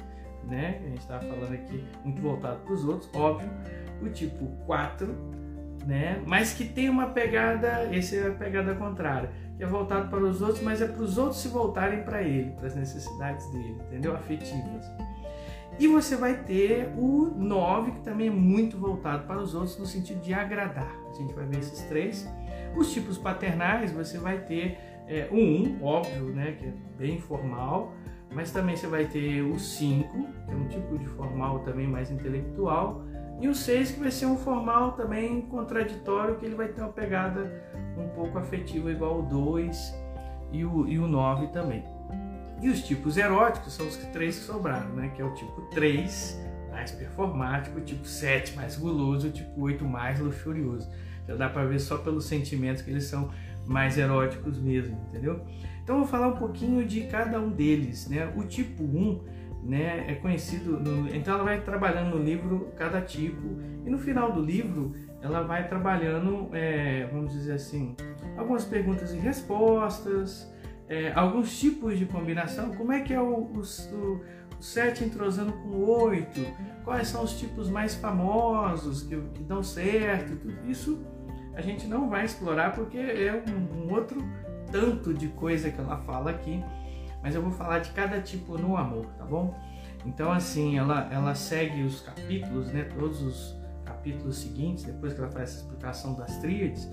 [0.47, 0.79] né?
[0.85, 3.49] A gente estava falando aqui muito voltado para os outros, óbvio.
[4.01, 5.13] O tipo 4,
[5.85, 6.23] né?
[6.25, 9.29] Mas que tem uma pegada, esse é a pegada contrária
[9.59, 12.51] que é voltado para os outros, mas é para os outros se voltarem para ele,
[12.51, 14.15] para as necessidades dele, entendeu?
[14.15, 14.89] Afetivas.
[15.77, 19.85] E você vai ter o 9, que também é muito voltado para os outros no
[19.85, 20.95] sentido de agradar.
[21.09, 22.25] A gente vai ver esses três.
[22.73, 27.93] Os tipos paternais, você vai ter é, o 1, óbvio, né, que é bem formal,
[28.31, 32.09] mas também você vai ter o 5, que é um tipo de formal também mais
[32.09, 33.03] intelectual,
[33.41, 36.93] e o 6 que vai ser um formal também contraditório, que ele vai ter uma
[36.93, 37.68] pegada
[38.01, 39.95] um pouco afetiva igual o 2
[40.51, 41.83] e o, e o 9 também.
[42.61, 45.11] E os tipos eróticos são os três que sobraram, né?
[45.15, 46.39] Que é o tipo 3,
[46.71, 50.89] mais performático, o tipo 7, mais guloso, o tipo 8, mais luxurioso.
[51.27, 53.31] Já dá para ver só pelos sentimentos que eles são
[53.65, 55.45] mais eróticos mesmo, entendeu?
[55.83, 58.33] Então vou falar um pouquinho de cada um deles, né?
[58.35, 59.21] O tipo 1
[59.63, 60.79] né, é conhecido.
[60.79, 65.41] No, então ela vai trabalhando no livro cada tipo e no final do livro ela
[65.41, 67.95] vai trabalhando, é, vamos dizer assim,
[68.37, 70.51] algumas perguntas e respostas,
[70.87, 72.73] é, alguns tipos de combinação.
[72.75, 74.21] Como é que é o, o, o,
[74.59, 76.39] o 7 entrosando com o 8?
[76.83, 80.35] Quais são os tipos mais famosos que, que dão certo?
[80.37, 81.05] Tudo isso
[81.53, 84.23] a gente não vai explorar porque é um, um outro
[84.71, 86.63] tanto de coisa que ela fala aqui
[87.21, 89.53] mas eu vou falar de cada tipo no amor, tá bom?
[90.05, 92.83] Então assim, ela, ela segue os capítulos, né?
[92.83, 93.58] Todos os
[93.99, 96.89] capítulos seguintes, depois que ela faz essa explicação das tríades,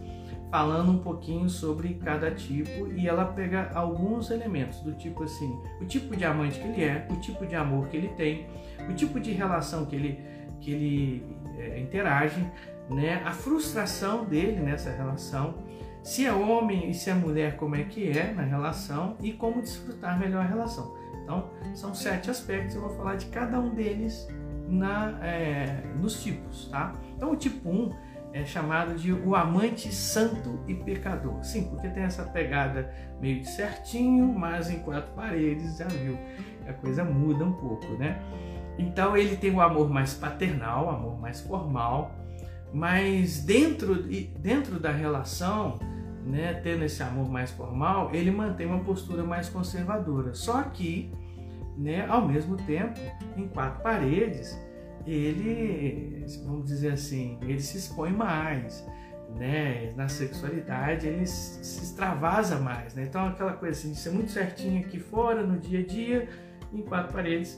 [0.51, 5.85] falando um pouquinho sobre cada tipo e ela pega alguns elementos do tipo assim, o
[5.85, 8.47] tipo de amante que ele é, o tipo de amor que ele tem,
[8.89, 10.21] o tipo de relação que ele,
[10.61, 12.45] que ele é, interage,
[12.91, 13.23] né?
[13.25, 15.55] A frustração dele nessa relação
[16.03, 19.61] se é homem e se é mulher, como é que é na relação e como
[19.61, 20.95] desfrutar melhor a relação.
[21.25, 24.29] Então, são sete aspectos, eu vou falar de cada um deles
[24.69, 26.95] na, é, nos tipos, tá?
[27.17, 27.93] Então, o tipo 1
[28.33, 31.43] é chamado de o amante santo e pecador.
[31.43, 36.19] Sim, porque tem essa pegada meio de certinho, mas em quatro paredes, já viu?
[36.69, 38.21] A coisa muda um pouco, né?
[38.79, 42.15] Então ele tem o amor mais paternal, amor mais formal,
[42.73, 44.03] mas dentro,
[44.39, 45.79] dentro da relação,
[46.27, 50.35] né, tendo esse amor mais formal, ele mantém uma postura mais conservadora.
[50.35, 51.11] Só que,
[51.77, 52.99] né, ao mesmo tempo,
[53.37, 54.59] em quatro paredes,
[55.07, 58.85] ele, vamos dizer assim, ele se expõe mais,
[59.37, 59.93] né?
[59.95, 63.05] Na sexualidade ele se extravasa mais, né?
[63.05, 66.29] Então aquela coisa assim, de ser muito certinho aqui fora, no dia a dia,
[66.73, 67.57] em quatro paredes,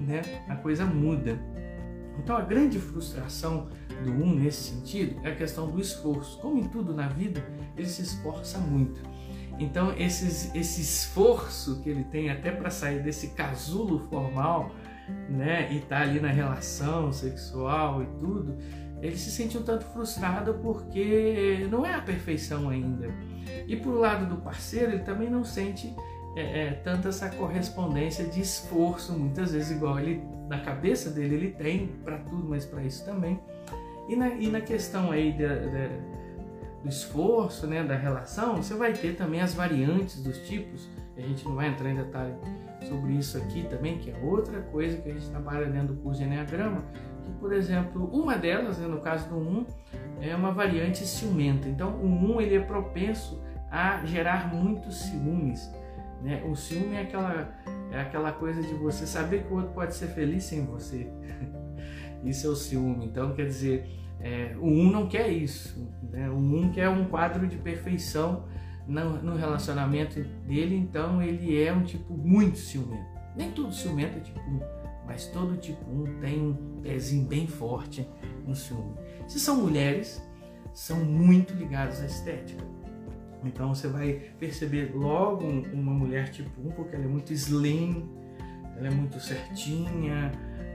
[0.00, 0.22] né?
[0.48, 1.38] A coisa muda.
[2.18, 3.68] Então a grande frustração
[4.04, 6.38] do um nesse sentido é a questão do esforço.
[6.40, 7.44] Como em tudo na vida,
[7.76, 9.00] ele se esforça muito.
[9.58, 14.70] Então esses, esse esforço que ele tem até para sair desse casulo formal,
[15.28, 18.56] né, e tá ali na relação sexual e tudo,
[19.02, 23.08] ele se sente um tanto frustrado porque não é a perfeição ainda.
[23.66, 25.94] E por lado do parceiro, ele também não sente
[26.36, 31.50] é, é, tanto essa correspondência de esforço, muitas vezes igual ele na cabeça dele ele
[31.50, 33.38] tem para tudo, mas para isso também.
[34.08, 35.88] E na, e na questão aí da, da,
[36.84, 40.86] do esforço, né, da relação, você vai ter também as variantes dos tipos.
[41.16, 42.34] A gente não vai entrar em detalhe
[42.86, 46.20] sobre isso aqui também, que é outra coisa que a gente trabalha dentro do curso
[46.20, 46.84] de Enneagrama,
[47.24, 49.66] que, por exemplo, uma delas, né, no caso do 1,
[50.20, 51.66] é uma variante ciumenta.
[51.68, 55.72] Então, o 1 ele é propenso a gerar muitos ciúmes.
[56.22, 56.42] Né?
[56.46, 57.54] O ciúme é aquela,
[57.90, 61.10] é aquela coisa de você saber que o outro pode ser feliz sem você.
[62.22, 63.06] isso é o ciúme.
[63.06, 63.88] Então, quer dizer,
[64.24, 65.86] é, o 1 não quer isso.
[66.10, 66.30] Né?
[66.30, 68.44] O 1 quer um quadro de perfeição
[68.88, 73.04] no, no relacionamento dele, então ele é um tipo muito ciumento.
[73.36, 74.60] Nem todo ciumento é tipo 1,
[75.06, 78.08] mas todo tipo 1 tem um pezinho bem forte
[78.46, 78.94] no ciúme.
[79.28, 80.22] Se são mulheres,
[80.72, 82.64] são muito ligadas à estética.
[83.44, 88.08] Então você vai perceber logo uma mulher tipo 1, porque ela é muito slim,
[88.78, 90.32] ela é muito certinha,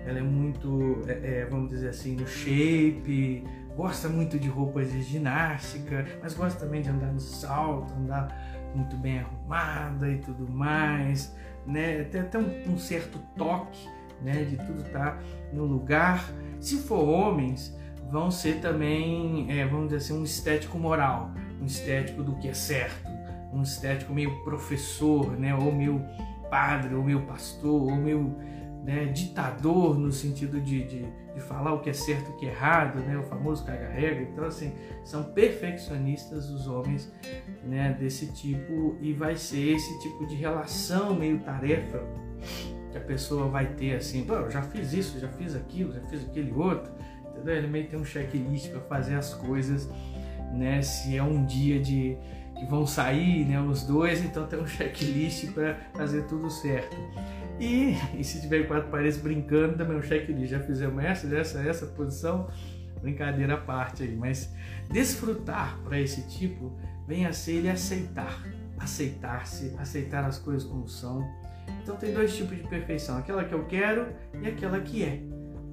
[0.10, 3.44] ela é muito, é, é, vamos dizer assim, no shape,
[3.76, 8.28] gosta muito de roupas de ginástica, mas gosta também de andar no salto, andar
[8.76, 12.04] muito bem arrumada e tudo mais, né?
[12.06, 13.88] Tem até um, um certo toque,
[14.22, 14.44] né?
[14.44, 15.20] De tudo estar tá
[15.54, 16.28] no lugar.
[16.60, 17.78] Se for homens,
[18.12, 22.54] vão ser também, é, vamos dizer assim, um estético moral, um estético do que é
[22.54, 23.08] certo,
[23.54, 25.54] um estético meio professor, né?
[25.54, 26.04] Ou meio
[26.50, 28.36] padre, ou meio pastor, ou meio
[28.84, 32.46] né, ditador no sentido de, de, de, falar o que é certo e o que
[32.46, 34.24] é errado, né, o famoso caga-regra.
[34.24, 37.12] Então, assim, são perfeccionistas os homens
[37.64, 42.04] né, desse tipo e vai ser esse tipo de relação meio tarefa
[42.92, 46.02] que a pessoa vai ter assim, Pô, eu já fiz isso, já fiz aquilo, já
[46.02, 46.92] fiz aquele outro,
[47.30, 47.56] entendeu?
[47.56, 49.90] Ele meio tem um checklist para fazer as coisas,
[50.52, 50.82] né?
[50.82, 52.18] Se é um dia de
[52.58, 56.98] que vão sair, né, os dois, então tem um checklist para fazer tudo certo.
[57.60, 60.50] E, e se tiver quatro paredes brincando, também um checklist.
[60.50, 62.50] Já fizemos essa, essa, essa posição,
[63.02, 64.16] brincadeira à parte aí.
[64.16, 64.54] Mas
[64.90, 66.72] desfrutar para esse tipo
[67.06, 68.42] vem a ser ele aceitar.
[68.78, 71.28] Aceitar-se, aceitar as coisas como são.
[71.84, 74.08] Então tem dois tipos de perfeição: aquela que eu quero
[74.42, 75.22] e aquela que é.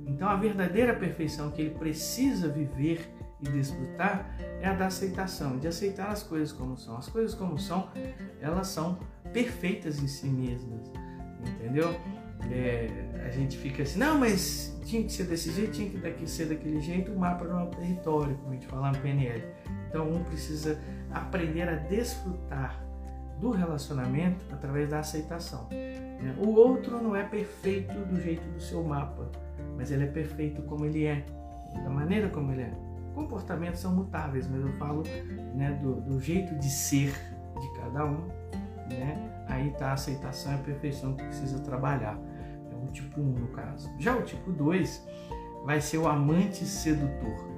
[0.08, 3.08] Então a verdadeira perfeição que ele precisa viver
[3.40, 6.96] e desfrutar é a da aceitação, de aceitar as coisas como são.
[6.96, 7.90] As coisas como são,
[8.40, 8.98] elas são
[9.32, 11.05] perfeitas em si mesmas
[11.40, 11.98] entendeu?
[12.50, 12.88] É,
[13.24, 16.80] a gente fica assim, não, mas tinha que ser desse jeito, tinha que ser daquele
[16.80, 19.44] jeito, o mapa não é um território, como a gente fala no PNL.
[19.88, 22.84] Então um precisa aprender a desfrutar
[23.40, 25.68] do relacionamento através da aceitação.
[25.70, 26.34] Né?
[26.38, 29.30] O outro não é perfeito do jeito do seu mapa,
[29.76, 31.24] mas ele é perfeito como ele é,
[31.74, 32.72] da maneira como ele é.
[33.14, 35.02] Comportamentos são mutáveis, mas eu falo
[35.54, 37.12] né, do, do jeito de ser
[37.58, 38.28] de cada um,
[38.90, 39.35] né?
[39.46, 42.18] Aí está a aceitação e a perfeição que precisa trabalhar.
[42.70, 43.90] É o tipo 1 no caso.
[43.98, 45.06] Já o tipo 2
[45.64, 47.56] vai ser o amante sedutor.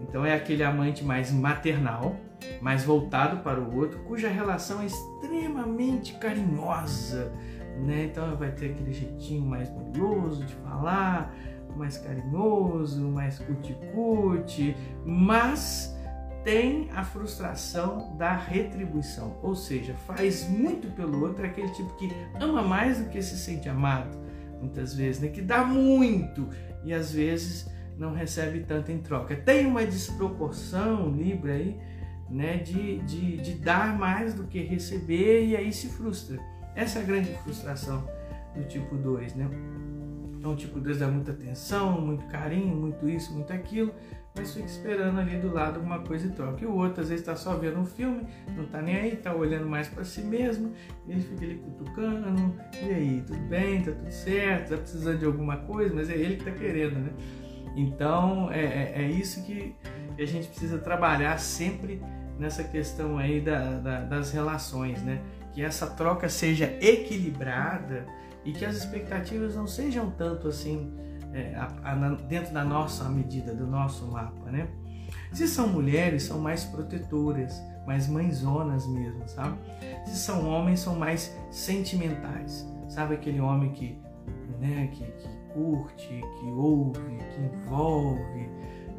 [0.00, 2.16] Então é aquele amante mais maternal,
[2.60, 7.32] mais voltado para o outro, cuja relação é extremamente carinhosa,
[7.84, 8.04] né?
[8.04, 11.34] Então vai ter aquele jeitinho mais meloso de falar,
[11.76, 15.93] mais carinhoso, mais cuticute, mas
[16.44, 22.12] tem a frustração da retribuição, ou seja, faz muito pelo outro, é aquele tipo que
[22.38, 24.16] ama mais do que se sente amado,
[24.60, 25.28] muitas vezes, né?
[25.28, 26.48] que dá muito
[26.84, 29.34] e às vezes não recebe tanto em troca.
[29.34, 31.80] Tem uma desproporção, Libra, aí,
[32.28, 36.38] né, de, de, de dar mais do que receber e aí se frustra.
[36.74, 38.06] Essa é a grande frustração
[38.54, 39.48] do tipo 2, né?
[40.36, 43.94] Então o tipo 2 dá muita atenção, muito carinho, muito isso, muito aquilo,
[44.34, 46.62] mas fica esperando ali do lado alguma coisa e troca.
[46.62, 49.32] E o outro às vezes está só vendo um filme, não está nem aí, está
[49.32, 50.72] olhando mais para si mesmo,
[51.06, 55.24] e ele fica ali cutucando, e aí, tudo bem, tá tudo certo, tá precisando de
[55.24, 57.10] alguma coisa, mas é ele que está querendo, né?
[57.76, 59.74] Então é, é, é isso que
[60.18, 62.00] a gente precisa trabalhar sempre
[62.38, 65.20] nessa questão aí da, da, das relações, né?
[65.52, 68.06] Que essa troca seja equilibrada
[68.44, 70.92] e que as expectativas não sejam tanto assim
[71.34, 74.68] é, a, a, dentro da nossa medida, do nosso mapa, né?
[75.32, 79.58] Se são mulheres, são mais protetoras, mais mãezonas mesmo, sabe?
[80.06, 83.14] Se são homens, são mais sentimentais, sabe?
[83.14, 83.98] Aquele homem que,
[84.60, 88.48] né, que, que curte, que ouve, que envolve,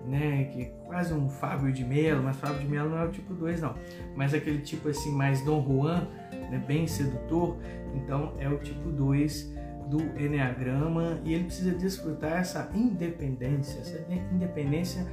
[0.05, 0.45] né?
[0.45, 3.33] Que é quase um Fábio de Melo, mas Fábio de Melo não é o tipo
[3.33, 3.75] 2 não,
[4.15, 6.07] mas aquele tipo assim mais Dom Juan,
[6.51, 6.61] né?
[6.67, 7.57] bem sedutor,
[7.95, 9.54] então é o tipo 2
[9.87, 15.05] do Enneagrama e ele precisa desfrutar essa independência, essa independência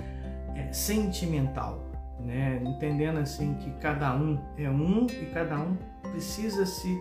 [0.54, 1.84] é, sentimental,
[2.20, 2.60] né?
[2.64, 5.76] entendendo assim que cada um é um e cada um
[6.10, 6.98] precisa se,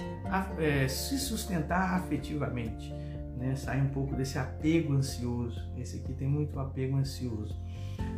[0.59, 2.93] é, se sustentar afetivamente,
[3.37, 3.55] né?
[3.55, 5.61] sair um pouco desse apego ansioso.
[5.77, 7.59] Esse aqui tem muito apego ansioso.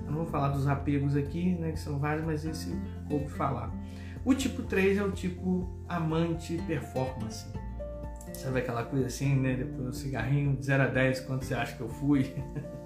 [0.06, 2.74] Eu não vou falar dos apegos aqui, né, que são vários, mas esse
[3.08, 3.74] vou falar.
[4.26, 7.46] O tipo 3 é o tipo amante performance.
[8.34, 9.56] Sabe aquela coisa assim, né?
[9.56, 12.36] Depois do cigarrinho, de 0 a 10, quanto você acha que eu fui?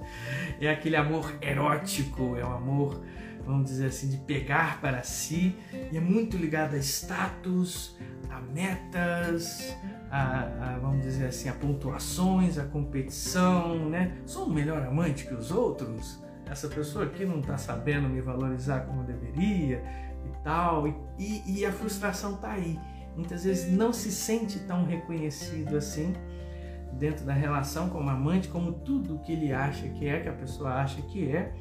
[0.61, 3.03] é aquele amor erótico, é um amor,
[3.45, 5.55] vamos dizer assim, de pegar para si,
[5.91, 7.97] e é muito ligado a status,
[8.29, 9.75] a metas,
[10.11, 14.17] a, a, vamos dizer assim, a pontuações, a competição, né?
[14.25, 16.21] Sou um melhor amante que os outros?
[16.51, 19.83] essa pessoa aqui não está sabendo me valorizar como deveria
[20.25, 20.87] e tal.
[20.87, 22.79] E, e a frustração está aí.
[23.17, 26.13] Muitas vezes não se sente tão reconhecido assim
[26.93, 30.75] dentro da relação como amante, como tudo que ele acha que é, que a pessoa
[30.75, 31.51] acha que é,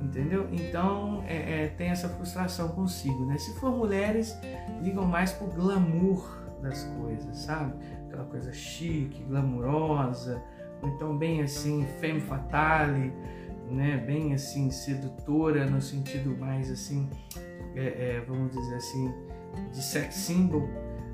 [0.00, 0.48] entendeu?
[0.52, 3.38] Então é, é, tem essa frustração consigo, né?
[3.38, 4.38] Se for mulheres,
[4.82, 7.72] ligam mais pro glamour das coisas, sabe?
[8.06, 10.42] Aquela coisa chique, glamurosa,
[10.82, 13.12] ou então bem assim, femme fatale,
[13.70, 17.08] né, bem assim sedutora no sentido mais assim,
[17.74, 19.14] é, é, vamos dizer assim,
[19.70, 20.68] de sex symbol,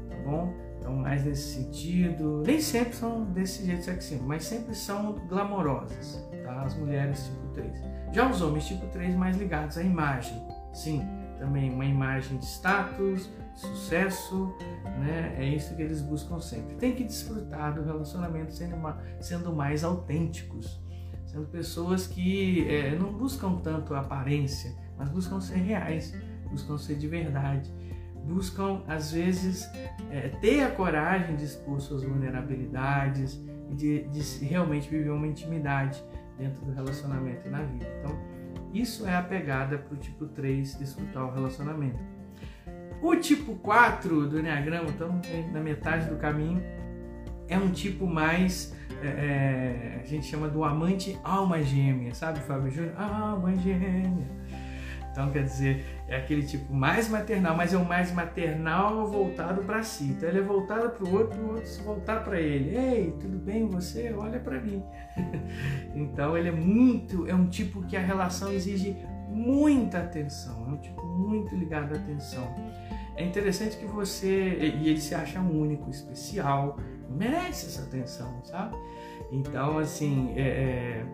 [0.09, 0.53] tá bom?
[0.79, 6.27] Então mais nesse sentido, nem sempre são desse jeito sex symbol, mas sempre são glamorosas,
[6.45, 6.63] tá?
[6.63, 7.81] As mulheres tipo 3.
[8.13, 10.41] Já os homens tipo 3 mais ligados à imagem,
[10.73, 11.03] sim,
[11.39, 14.55] também uma imagem de status, sucesso,
[15.01, 15.35] né?
[15.39, 16.77] É isso que eles buscam sempre.
[16.77, 18.77] Tem que desfrutar do relacionamento sendo,
[19.21, 20.81] sendo mais autênticos
[21.29, 26.15] sendo pessoas que é, não buscam tanto aparência, mas buscam ser reais,
[26.51, 27.71] buscam ser de verdade,
[28.29, 29.69] buscam às vezes
[30.11, 36.03] é, ter a coragem de expor suas vulnerabilidades e de, de realmente viver uma intimidade
[36.37, 37.87] dentro do relacionamento e na vida.
[37.99, 38.19] Então,
[38.73, 41.99] isso é a pegada para o tipo 3 desfrutar o relacionamento.
[43.03, 46.63] O tipo 4 do Enneagrama, estamos na metade do caminho,
[47.49, 52.71] é um tipo mais é, é, a gente chama do amante alma gêmea, sabe, Fábio
[52.71, 52.95] Júnior?
[53.01, 54.27] Alma gêmea.
[55.19, 59.83] Então, quer dizer, é aquele tipo mais maternal, mas é o mais maternal voltado para
[59.83, 60.05] si.
[60.05, 62.77] Então, ele é voltado para o outro, o outro se voltar para ele.
[62.77, 64.15] Ei, tudo bem você?
[64.17, 64.81] Olha para mim.
[65.93, 68.97] então, ele é muito, é um tipo que a relação exige
[69.29, 72.55] muita atenção, é um tipo muito ligado à atenção.
[73.17, 76.79] É interessante que você, e ele se acha único, especial,
[77.11, 78.77] merece essa atenção, sabe?
[79.33, 81.07] Então, assim, é, é,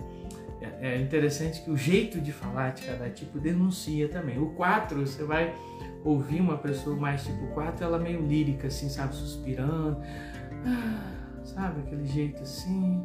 [0.81, 4.39] é, interessante que o jeito de falar de cada tipo denuncia também.
[4.39, 5.55] O 4, você vai
[6.05, 9.15] ouvir uma pessoa mais tipo 4, ela meio lírica, assim, sabe?
[9.15, 10.01] Suspirando,
[10.67, 11.81] ah, sabe?
[11.81, 13.05] Aquele jeito assim,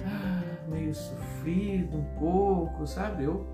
[0.00, 3.24] ah, meio sofrido um pouco, sabe?
[3.24, 3.46] Eu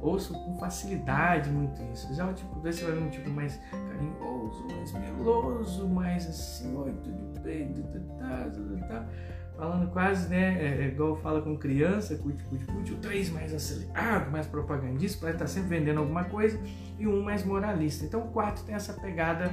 [0.00, 2.14] ouço com facilidade muito isso.
[2.14, 6.76] Já o tipo 2 você vai ver um tipo mais carinhoso, mais meloso, mais assim,
[6.76, 9.06] oi, tudo bem, tudo tá, tudo tá.
[9.56, 12.92] Falando quase, né, é, é, igual fala com criança, cuide, cuide, cuide.
[12.92, 16.60] O 3 mais acelerado, mais propagandista, parece estar tá sempre vendendo alguma coisa.
[16.98, 18.04] E um mais moralista.
[18.04, 19.50] Então o 4 tem essa pegada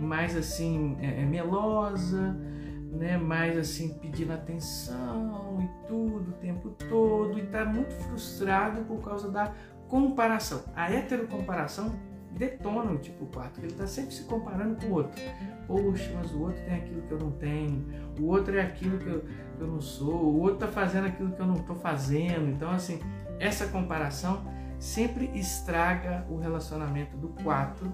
[0.00, 2.36] mais assim, é, é melosa,
[2.90, 9.00] né, mais assim pedindo atenção e tudo o tempo todo e está muito frustrado por
[9.00, 9.52] causa da
[9.88, 10.64] comparação.
[10.74, 11.94] A heterocomparação
[12.38, 15.20] detona o tipo 4, ele está sempre se comparando com o outro.
[15.66, 17.84] Poxa, mas o outro tem aquilo que eu não tenho,
[18.18, 21.32] o outro é aquilo que eu, que eu não sou, o outro está fazendo aquilo
[21.32, 22.48] que eu não estou fazendo.
[22.48, 23.00] Então, assim,
[23.38, 24.42] essa comparação
[24.78, 27.92] sempre estraga o relacionamento do 4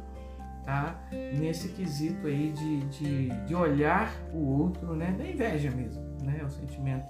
[0.65, 0.99] tá?
[1.13, 5.13] Nesse quesito aí de, de, de olhar o outro, né?
[5.13, 6.39] Da inveja mesmo, né?
[6.41, 7.07] É o sentimento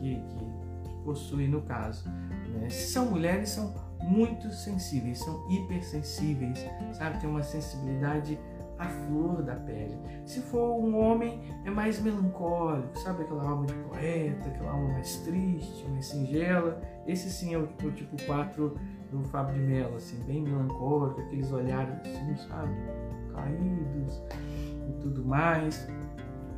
[0.00, 0.48] que, que
[1.04, 2.08] possui no caso.
[2.08, 2.68] Né?
[2.70, 3.72] Se são mulheres, são
[4.02, 6.58] muito sensíveis, são hipersensíveis,
[6.92, 7.20] sabe?
[7.20, 8.38] Tem uma sensibilidade
[8.78, 9.98] à flor da pele.
[10.24, 13.22] Se for um homem, é mais melancólico, sabe?
[13.24, 16.80] Aquela alma de poeta, aquela alma mais triste, mais singela.
[17.06, 18.78] Esse sim é o, o tipo 4
[19.10, 22.74] do Fábio de Mello, assim, bem melancólico, aqueles olhares assim, sabe?
[23.34, 24.22] Caídos
[24.88, 25.88] e tudo mais.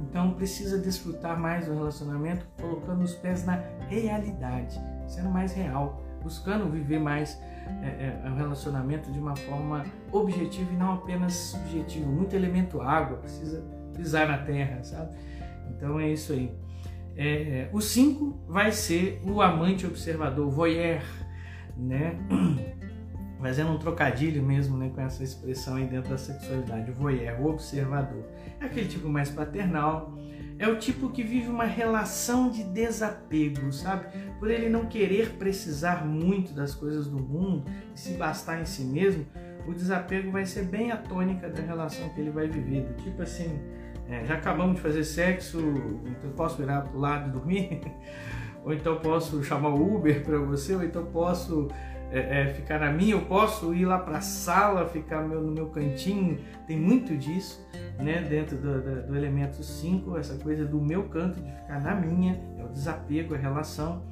[0.01, 6.71] Então precisa desfrutar mais do relacionamento, colocando os pés na realidade, sendo mais real, buscando
[6.71, 7.41] viver mais
[7.83, 12.07] é, é, o relacionamento de uma forma objetiva e não apenas subjetiva.
[12.07, 13.65] Muito elemento água, precisa
[13.95, 15.17] pisar na terra, sabe?
[15.71, 16.53] Então é isso aí.
[17.17, 21.03] É, o 5 vai ser o amante observador, voyeur,
[21.77, 22.17] né?
[23.41, 27.47] Fazendo um trocadilho mesmo né, com essa expressão aí dentro da sexualidade, o voyeur, o
[27.47, 28.23] observador.
[28.61, 30.15] É aquele tipo mais paternal,
[30.61, 34.09] é o tipo que vive uma relação de desapego, sabe?
[34.39, 38.85] Por ele não querer precisar muito das coisas do mundo e se bastar em si
[38.85, 39.27] mesmo,
[39.67, 42.83] o desapego vai ser bem a tônica da relação que ele vai viver.
[42.83, 43.59] Do tipo assim,
[44.07, 45.59] é, já acabamos de fazer sexo,
[46.05, 47.81] então posso virar para o lado e dormir?
[48.63, 51.69] ou então posso chamar o Uber para você, ou então posso
[52.13, 55.53] é, é, ficar na minha, eu posso ir lá para a sala, ficar meu, no
[55.53, 57.65] meu cantinho, tem muito disso,
[57.99, 61.95] né, dentro do, do, do elemento 5, essa coisa do meu canto, de ficar na
[61.95, 64.03] minha, é o desapego, a relação.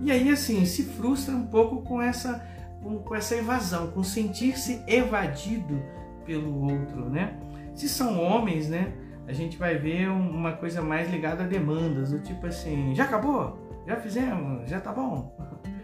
[0.00, 2.46] E aí, assim, se frustra um pouco com essa,
[2.82, 5.82] com, com essa evasão, com sentir-se evadido
[6.24, 7.36] pelo outro, né?
[7.74, 8.92] Se são homens, né,
[9.26, 13.58] a gente vai ver uma coisa mais ligada a demandas, do tipo assim, já acabou?
[13.86, 14.68] Já fizemos?
[14.68, 15.36] Já tá bom?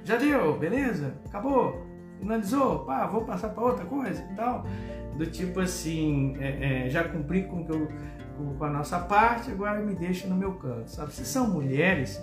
[0.04, 0.58] Já deu?
[0.58, 1.14] Beleza?
[1.26, 1.84] Acabou?
[2.18, 2.84] Finalizou?
[2.84, 4.64] Pá, vou passar para outra coisa e tal.
[5.16, 7.88] Do tipo assim, é, é, já cumpri com, que eu,
[8.58, 11.12] com a nossa parte, agora me deixa no meu canto, sabe?
[11.12, 12.22] Se são mulheres,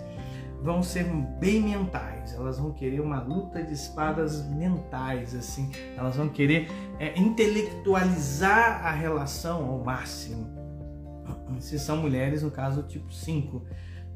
[0.62, 1.04] vão ser
[1.38, 6.68] bem mentais, elas vão querer uma luta de espadas mentais, assim, elas vão querer
[6.98, 10.54] é, intelectualizar a relação ao máximo.
[11.58, 13.62] Se são mulheres, no caso, tipo 5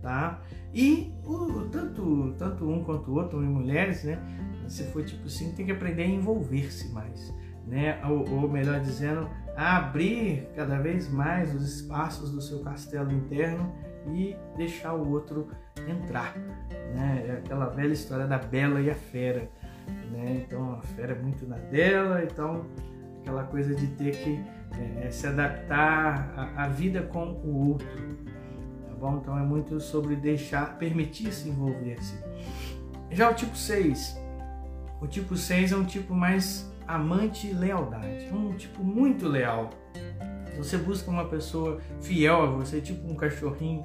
[0.02, 0.40] tá?
[0.72, 4.18] E o, tanto, tanto um quanto o outro, homem e mulheres, né?
[4.66, 7.34] Se for tipo assim, tem que aprender a envolver-se mais,
[7.66, 8.00] né?
[8.04, 13.72] Ou, ou, melhor dizendo, abrir cada vez mais os espaços do seu castelo interno
[14.12, 15.48] e deixar o outro
[15.88, 16.36] entrar,
[16.94, 17.24] né?
[17.26, 19.50] É aquela velha história da bela e a fera,
[20.10, 20.44] né?
[20.46, 22.66] Então a fera é muito na dela, então
[23.20, 24.40] aquela coisa de ter que
[25.02, 28.17] é, se adaptar à vida com o outro,
[28.98, 29.18] bom?
[29.18, 32.18] Então é muito sobre deixar, permitir-se envolver-se.
[33.10, 34.18] Já o tipo 6.
[35.00, 38.28] O tipo 6 é um tipo mais amante e lealdade.
[38.32, 39.70] Um tipo muito leal.
[40.56, 43.84] Você busca uma pessoa fiel a você, tipo um cachorrinho,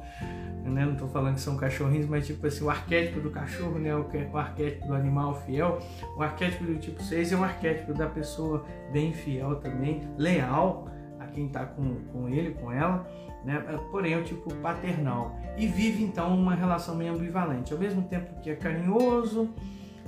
[0.63, 0.85] né?
[0.85, 3.95] Não estou falando que são cachorrinhos, mas tipo assim, o arquétipo do cachorro, né?
[3.95, 5.77] O, o arquétipo do animal fiel.
[6.17, 10.89] O arquétipo do tipo 6 é um arquétipo da pessoa bem fiel também, leal
[11.19, 13.07] a quem está com, com ele, com ela
[13.43, 13.61] né?
[13.91, 18.39] porém é o tipo paternal e vive então uma relação meio ambivalente, ao mesmo tempo
[18.41, 19.49] que é carinhoso,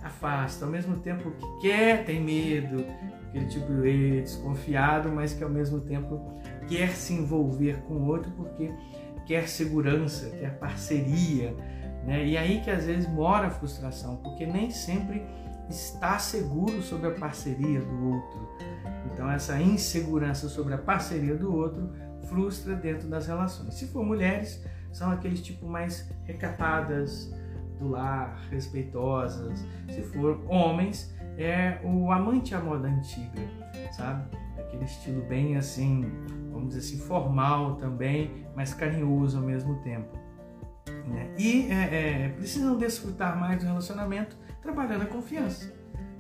[0.02, 2.86] afasta, ao mesmo tempo que quer, tem medo,
[3.28, 6.22] aquele tipo de desconfiado, mas que ao mesmo tempo
[6.68, 8.72] quer se envolver com o outro porque
[9.26, 11.56] quer segurança, quer parceria,
[12.06, 12.26] né?
[12.26, 15.26] E aí que às vezes mora a frustração, porque nem sempre
[15.70, 18.50] está seguro sobre a parceria do outro.
[19.12, 21.90] Então essa insegurança sobre a parceria do outro
[22.28, 23.74] frustra dentro das relações.
[23.74, 27.34] Se for mulheres, são aqueles tipo mais recatadas
[27.80, 29.66] do lar, respeitosas.
[29.90, 33.42] Se for homens, é o amante à moda antiga,
[33.92, 34.26] sabe?
[34.58, 36.10] Aquele estilo bem assim,
[36.52, 40.18] vamos dizer assim, formal também, mas carinhoso ao mesmo tempo.
[41.08, 41.30] Né?
[41.38, 45.74] E é, é, precisam desfrutar mais do relacionamento trabalhando a confiança.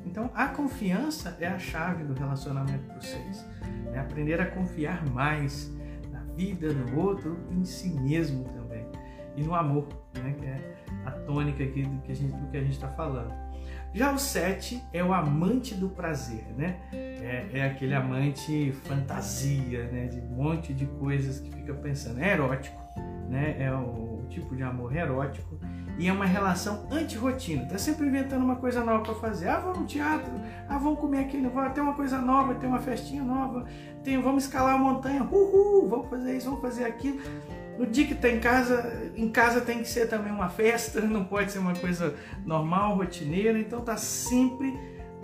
[0.05, 3.45] Então, a confiança é a chave do relacionamento para vocês.
[3.91, 3.99] Né?
[3.99, 5.73] Aprender a confiar mais
[6.35, 8.85] vida, no outro em si mesmo também.
[9.35, 10.75] E no amor, né, que é
[11.05, 13.33] a tônica aqui do que a gente do que a gente está falando.
[13.93, 16.81] Já o sete é o amante do prazer, né?
[16.93, 20.07] É, é, aquele amante fantasia, né?
[20.07, 22.19] De um monte de coisas que fica pensando.
[22.19, 22.81] É erótico,
[23.29, 23.55] né?
[23.57, 25.57] É o, o tipo de amor erótico
[25.97, 27.65] e é uma relação anti-rotina.
[27.65, 29.47] Tá sempre inventando uma coisa nova para fazer.
[29.47, 30.31] Ah, vamos no teatro.
[30.67, 31.49] Ah, vamos comer aquilo.
[31.49, 33.65] Vamos ter uma coisa nova, ter uma festinha nova.
[34.03, 35.23] Tem, vamos escalar a montanha.
[35.23, 37.19] Uhul, vamos fazer isso, vamos fazer aquilo.
[37.77, 41.25] No dia que está em casa, em casa tem que ser também uma festa, não
[41.25, 42.13] pode ser uma coisa
[42.45, 43.57] normal, rotineira.
[43.57, 44.73] Então tá sempre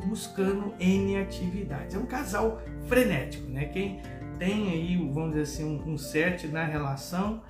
[0.05, 1.95] buscando N atividades.
[1.95, 3.65] É um casal frenético, né?
[3.65, 4.01] Quem
[4.39, 7.41] tem aí, vamos dizer assim, um, um set na relação,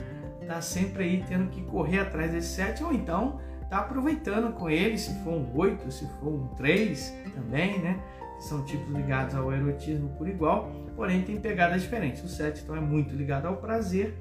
[0.51, 3.39] tá sempre aí tendo que correr atrás desse set, ou então
[3.69, 7.97] tá aproveitando com ele, se for um 8, se for um 3 também, né?
[8.41, 12.21] São tipos ligados ao erotismo por igual, porém tem pegadas diferentes.
[12.21, 14.17] O 7 então é muito ligado ao prazer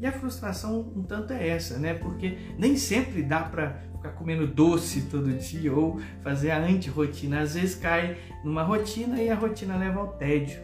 [0.00, 1.92] e a frustração um tanto é essa, né?
[1.92, 7.40] Porque nem sempre dá para ficar comendo doce todo dia ou fazer a anti-rotina.
[7.40, 10.60] Às vezes cai numa rotina e a rotina leva ao tédio,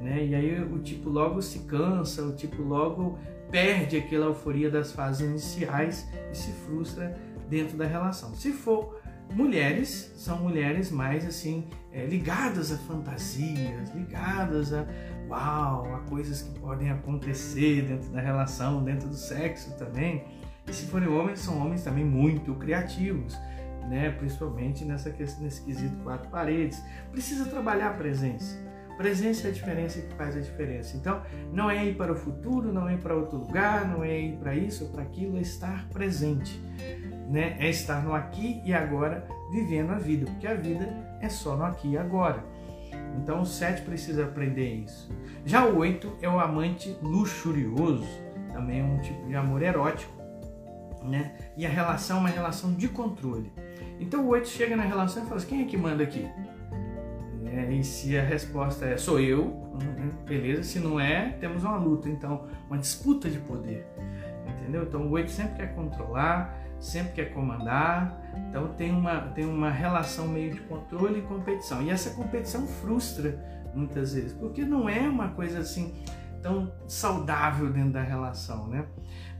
[0.00, 0.24] né?
[0.24, 3.16] E aí o tipo logo se cansa, o tipo logo
[3.50, 7.16] perde aquela euforia das fases iniciais e se frustra
[7.48, 8.34] dentro da relação.
[8.34, 9.00] Se for
[9.32, 14.86] mulheres, são mulheres mais assim, é, ligadas a fantasias, ligadas a
[15.28, 20.24] uau, a coisas que podem acontecer dentro da relação, dentro do sexo também.
[20.66, 23.38] E se forem homens, são homens também muito criativos,
[23.88, 24.10] né?
[24.18, 26.82] principalmente nessa nesse quesito quatro paredes.
[27.10, 28.58] Precisa trabalhar a presença.
[28.96, 30.96] Presença é a diferença que faz a diferença.
[30.96, 31.22] Então,
[31.52, 34.36] não é ir para o futuro, não é ir para outro lugar, não é ir
[34.36, 36.60] para isso ou para aquilo, é estar presente
[37.28, 37.56] né?
[37.58, 40.88] É estar no aqui e agora vivendo a vida, porque a vida
[41.20, 42.44] é só no aqui e agora.
[43.16, 45.10] Então o 7 precisa aprender isso.
[45.44, 48.06] Já o 8 é o amante luxurioso,
[48.52, 50.12] também é um tipo de amor erótico,
[51.02, 51.36] né?
[51.56, 53.52] E a relação é uma relação de controle.
[54.00, 56.28] Então o 8 chega na relação e fala assim, quem é que manda aqui?
[57.54, 60.10] É, e se a resposta é sou eu, né?
[60.26, 60.64] beleza.
[60.64, 63.86] Se não é, temos uma luta, então uma disputa de poder,
[64.44, 64.82] entendeu?
[64.82, 70.26] Então o 8 sempre quer controlar, sempre quer comandar, então tem uma, tem uma relação
[70.26, 71.80] meio de controle e competição.
[71.80, 73.38] E essa competição frustra
[73.72, 75.94] muitas vezes, porque não é uma coisa assim
[76.42, 78.84] tão saudável dentro da relação, né?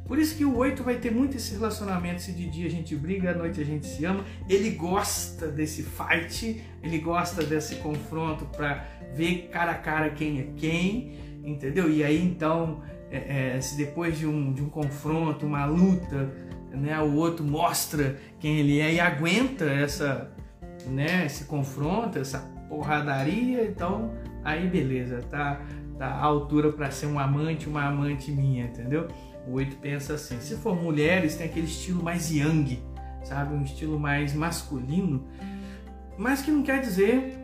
[0.07, 2.95] Por isso que o 8 vai ter muito esse relacionamento, se de dia a gente
[2.95, 4.23] briga, à noite a gente se ama.
[4.49, 8.85] Ele gosta desse fight, ele gosta desse confronto para
[9.15, 11.91] ver cara a cara quem é quem, entendeu?
[11.91, 16.31] E aí então, é, é, se depois de um, de um confronto, uma luta,
[16.71, 20.31] né, o outro mostra quem ele é e aguenta essa,
[20.87, 25.63] né, esse confronto, essa porradaria, então aí beleza, tá,
[25.99, 29.09] tá à altura para ser um amante, uma amante minha, entendeu?
[29.47, 30.39] O oito pensa assim.
[30.41, 32.83] Se for mulheres, tem aquele estilo mais yang,
[33.23, 35.27] sabe, um estilo mais masculino,
[36.17, 37.39] mas que não quer dizer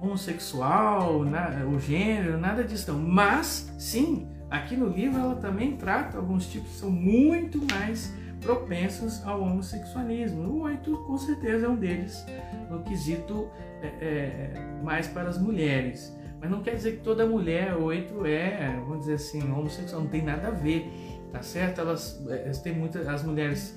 [0.00, 3.00] homossexual, o gênero, nada disso não.
[3.00, 9.24] Mas sim, aqui no livro ela também trata alguns tipos que são muito mais propensos
[9.26, 10.42] ao homossexualismo.
[10.42, 12.24] O oito, com certeza, é um deles,
[12.70, 13.48] no quesito
[13.82, 16.14] é, é, mais para as mulheres.
[16.40, 20.22] Mas não quer dizer que toda mulher oito é, vamos dizer assim, homossexual, não tem
[20.22, 20.86] nada a ver,
[21.34, 21.80] tá certo?
[21.80, 23.76] Elas, é, têm muitas, as mulheres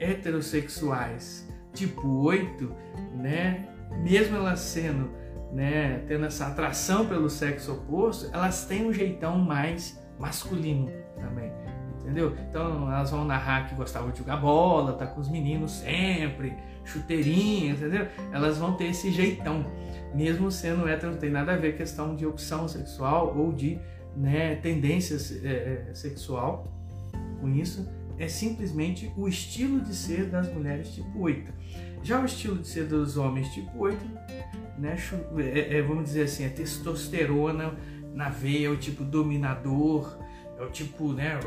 [0.00, 2.74] heterossexuais, tipo oito,
[3.14, 3.68] né?
[4.02, 5.08] Mesmo elas sendo,
[5.52, 11.52] né, tendo essa atração pelo sexo oposto, elas têm um jeitão mais masculino também
[12.00, 12.34] entendeu?
[12.48, 17.72] Então elas vão narrar que gostavam de jogar bola, tá com os meninos sempre, chuteirinha,
[17.72, 18.06] entendeu?
[18.32, 19.64] Elas vão ter esse jeitão,
[20.14, 23.78] mesmo sendo hétero, não tem nada a ver questão de opção sexual ou de
[24.16, 25.16] né, tendência
[25.46, 26.79] é, sexual
[27.40, 27.88] com isso,
[28.18, 31.52] é simplesmente o estilo de ser das mulheres tipo 8.
[32.02, 33.98] Já o estilo de ser dos homens tipo 8,
[34.78, 34.96] né,
[35.38, 37.74] é, é, vamos dizer assim, é testosterona
[38.14, 40.18] na veia, o tipo dominador,
[40.58, 41.38] é o tipo, né,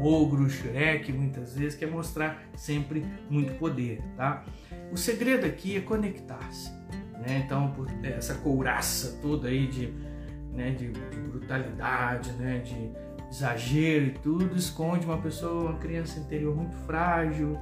[0.00, 4.44] o ogro, o Shrek, muitas vezes, quer mostrar sempre muito poder, tá?
[4.90, 6.72] O segredo aqui é conectar-se,
[7.24, 7.42] né?
[7.44, 9.92] Então, por essa couraça toda aí de,
[10.52, 12.90] né, de, de brutalidade, né, de
[13.30, 17.56] exagero e tudo, esconde uma pessoa, uma criança interior muito frágil,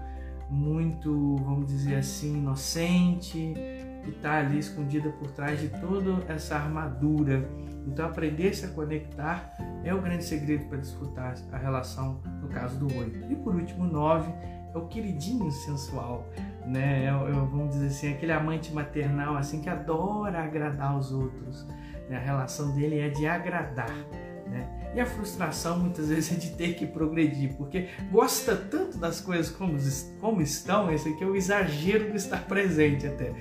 [0.49, 3.55] muito, vamos dizer assim, inocente,
[4.03, 7.47] que está ali escondida por trás de toda essa armadura
[7.89, 12.79] então, aprender -se a conectar é o grande segredo para desfrutar a relação, no caso
[12.79, 13.19] do oito.
[13.31, 14.31] E por último, nove
[14.75, 16.27] é o queridinho sensual,
[16.67, 17.05] né?
[17.05, 21.67] É, é, vamos dizer assim, aquele amante maternal assim que adora agradar os outros.
[22.09, 22.17] Né?
[22.17, 23.95] A relação dele é de agradar.
[24.95, 29.51] E a frustração muitas vezes é de ter que progredir, porque gosta tanto das coisas
[29.51, 29.79] como,
[30.21, 33.33] como estão, esse aqui é o exagero de estar presente até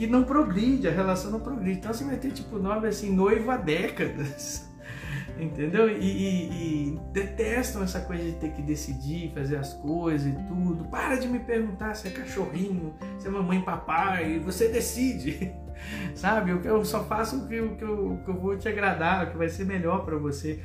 [0.00, 1.78] que não progride, a relação não progride.
[1.78, 4.66] Então você vai ter tipo nove assim, noivo há décadas.
[5.38, 5.90] Entendeu?
[5.90, 10.86] E, e, e, detestam essa coisa de ter que decidir, fazer as coisas e tudo.
[10.88, 15.52] Para de me perguntar se é cachorrinho, se é mamãe papai, você decide.
[16.14, 16.50] Sabe?
[16.64, 19.36] Eu, só faço o que, o que, eu, que eu vou te agradar, o que
[19.36, 20.60] vai ser melhor para você.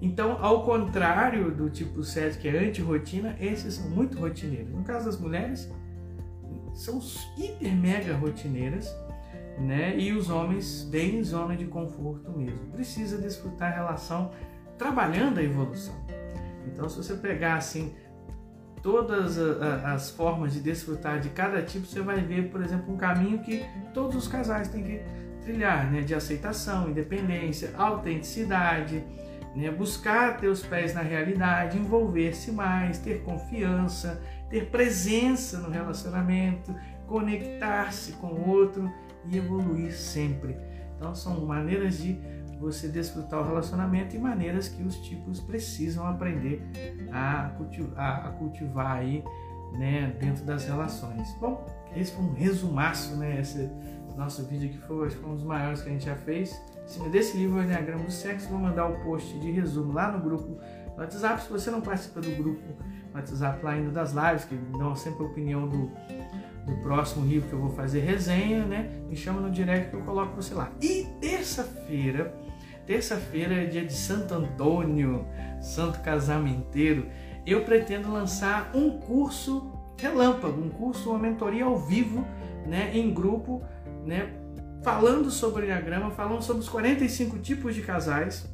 [0.00, 4.72] Então, ao contrário do tipo 7, que é anti-rotina, esses são muito rotineiros.
[4.72, 5.70] No caso das mulheres,
[6.74, 7.00] são
[7.36, 8.88] hiper mega rotineiras,
[9.58, 9.98] né?
[9.98, 12.70] E os homens bem em zona de conforto mesmo.
[12.72, 14.32] Precisa desfrutar a relação
[14.78, 15.94] trabalhando a evolução.
[16.66, 17.94] Então, se você pegar assim
[18.82, 23.38] todas as formas de desfrutar de cada tipo, você vai ver, por exemplo, um caminho
[23.40, 25.00] que todos os casais têm que
[25.42, 26.00] trilhar, né?
[26.02, 29.04] De aceitação, independência, autenticidade,
[29.54, 29.70] né?
[29.70, 36.74] buscar ter os pés na realidade, envolver-se mais, ter confiança, ter presença no relacionamento,
[37.06, 38.90] conectar-se com o outro
[39.26, 40.56] e evoluir sempre.
[40.96, 42.18] Então são maneiras de
[42.60, 46.62] você desfrutar o relacionamento e maneiras que os tipos precisam aprender
[47.10, 49.24] a cultivar, a cultivar aí,
[49.72, 51.34] né, dentro das relações.
[51.40, 53.70] Bom, esse foi um resumaço, né, esse
[54.16, 56.60] nosso vídeo que foi, que um dos maiores que a gente já fez.
[56.84, 60.12] Em cima desse livro, o Enneagrama do Sexo, vou mandar o post de resumo lá
[60.12, 60.60] no grupo do
[60.98, 61.42] WhatsApp.
[61.42, 62.60] Se você não participa do grupo
[63.10, 65.90] no WhatsApp lá ainda das lives, que dão sempre a opinião do,
[66.66, 68.90] do próximo livro que eu vou fazer resenha, né?
[69.08, 70.70] Me chama no direct que eu coloco você lá.
[70.82, 72.34] E terça-feira,
[72.86, 75.26] terça-feira é dia de Santo Antônio,
[75.60, 77.08] Santo Casamenteiro.
[77.46, 82.26] Eu pretendo lançar um curso relâmpago, um curso, uma mentoria ao vivo,
[82.66, 83.62] né, em grupo,
[84.04, 84.30] né,
[84.82, 88.50] falando sobre o Enneagrama, falando sobre os 45 tipos de casais,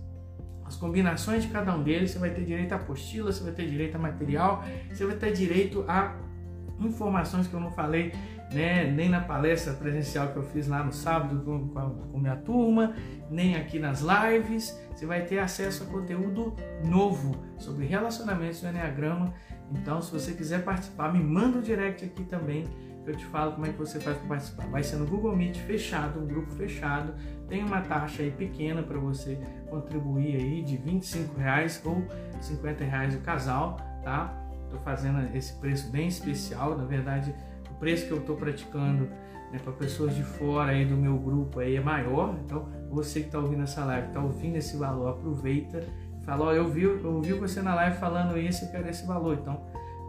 [0.65, 3.69] as combinações de cada um deles, você vai ter direito a apostila, você vai ter
[3.69, 6.17] direito a material, você vai ter direito a
[6.81, 8.13] informações que eu não falei
[8.53, 12.37] né, nem na palestra presencial que eu fiz lá no sábado com, a, com minha
[12.37, 12.95] turma,
[13.31, 14.79] nem aqui nas lives.
[14.95, 19.35] Você vai ter acesso a conteúdo novo sobre relacionamentos do Enneagrama.
[19.73, 22.65] Então, se você quiser participar, me manda um direct aqui também
[23.07, 24.67] eu te falo como é que você faz para participar.
[24.67, 27.15] Vai ser no Google Meet fechado, um grupo fechado.
[27.49, 29.39] Tem uma taxa aí pequena para você
[29.71, 32.05] contribuir aí de 25 reais ou
[32.41, 34.35] 50 reais o casal, tá?
[34.65, 36.77] Estou fazendo esse preço bem especial.
[36.77, 37.33] Na verdade,
[37.79, 39.09] preço que eu estou praticando
[39.53, 42.37] né, para pessoas de fora aí do meu grupo aí é maior.
[42.45, 45.83] Então, você que está ouvindo essa live, está ouvindo esse valor, aproveita.
[46.25, 49.35] Fala, ó, eu vi, eu vi você na live falando isso, eu quero esse valor.
[49.41, 49.61] Então,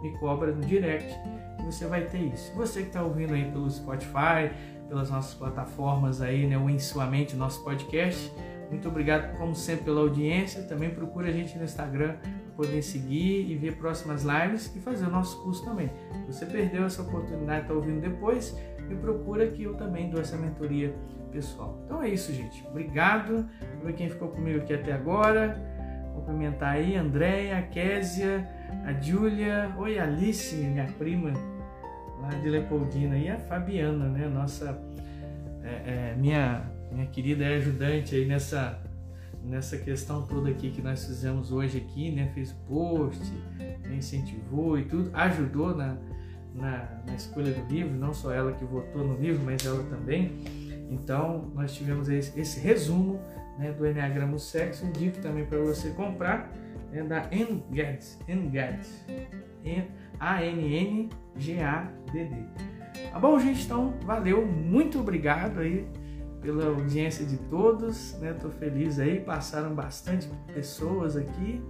[0.01, 1.13] me cobra no direct
[1.59, 2.53] e você vai ter isso.
[2.55, 4.51] Você que está ouvindo aí pelo Spotify,
[4.87, 8.31] pelas nossas plataformas aí, né, o Em Sua Mente, nosso podcast.
[8.69, 10.63] Muito obrigado, como sempre, pela audiência.
[10.63, 12.15] Também procure a gente no Instagram
[12.57, 15.91] poder seguir e ver próximas lives e fazer o nosso curso também.
[16.25, 18.57] Se você perdeu essa oportunidade, está ouvindo depois,
[18.89, 20.93] me procura que eu também dou essa mentoria
[21.31, 21.79] pessoal.
[21.85, 22.65] Então é isso, gente.
[22.67, 23.47] Obrigado
[23.79, 25.55] por quem ficou comigo aqui até agora.
[26.15, 28.47] Cumprimentar aí a Andréia, a Késia,
[28.83, 31.31] a Júlia, oi Alice, minha prima
[32.19, 34.27] lá de Leopoldina, e a Fabiana, né?
[34.27, 34.81] Nossa,
[35.63, 38.79] é, é, minha, minha querida ajudante aí nessa
[39.47, 42.29] nessa questão toda aqui que nós fizemos hoje aqui, né?
[42.33, 43.23] Fez post,
[43.57, 43.95] né?
[43.95, 45.97] incentivou e tudo, ajudou na,
[46.53, 50.43] na, na, escolha do livro, não só ela que votou no livro, mas ela também.
[50.89, 53.19] Então, nós tivemos esse, esse resumo
[53.57, 54.85] né, do Enneagrama Sexo.
[54.85, 56.51] Indico também para você comprar
[56.93, 58.79] é da Engad, Engad,
[60.19, 61.11] A-N-N-G-A-D-D.
[63.11, 63.65] Tá bom, gente?
[63.65, 65.85] Então, valeu, muito obrigado aí
[66.41, 68.33] pela audiência de todos, né?
[68.33, 71.61] Tô feliz aí, passaram bastante pessoas aqui,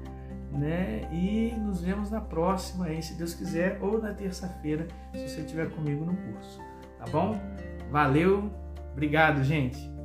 [0.52, 1.08] né?
[1.12, 5.70] E nos vemos na próxima aí, se Deus quiser, ou na terça-feira, se você estiver
[5.70, 6.60] comigo no curso,
[6.98, 7.40] tá bom?
[7.92, 8.52] Valeu,
[8.92, 9.97] obrigado, gente.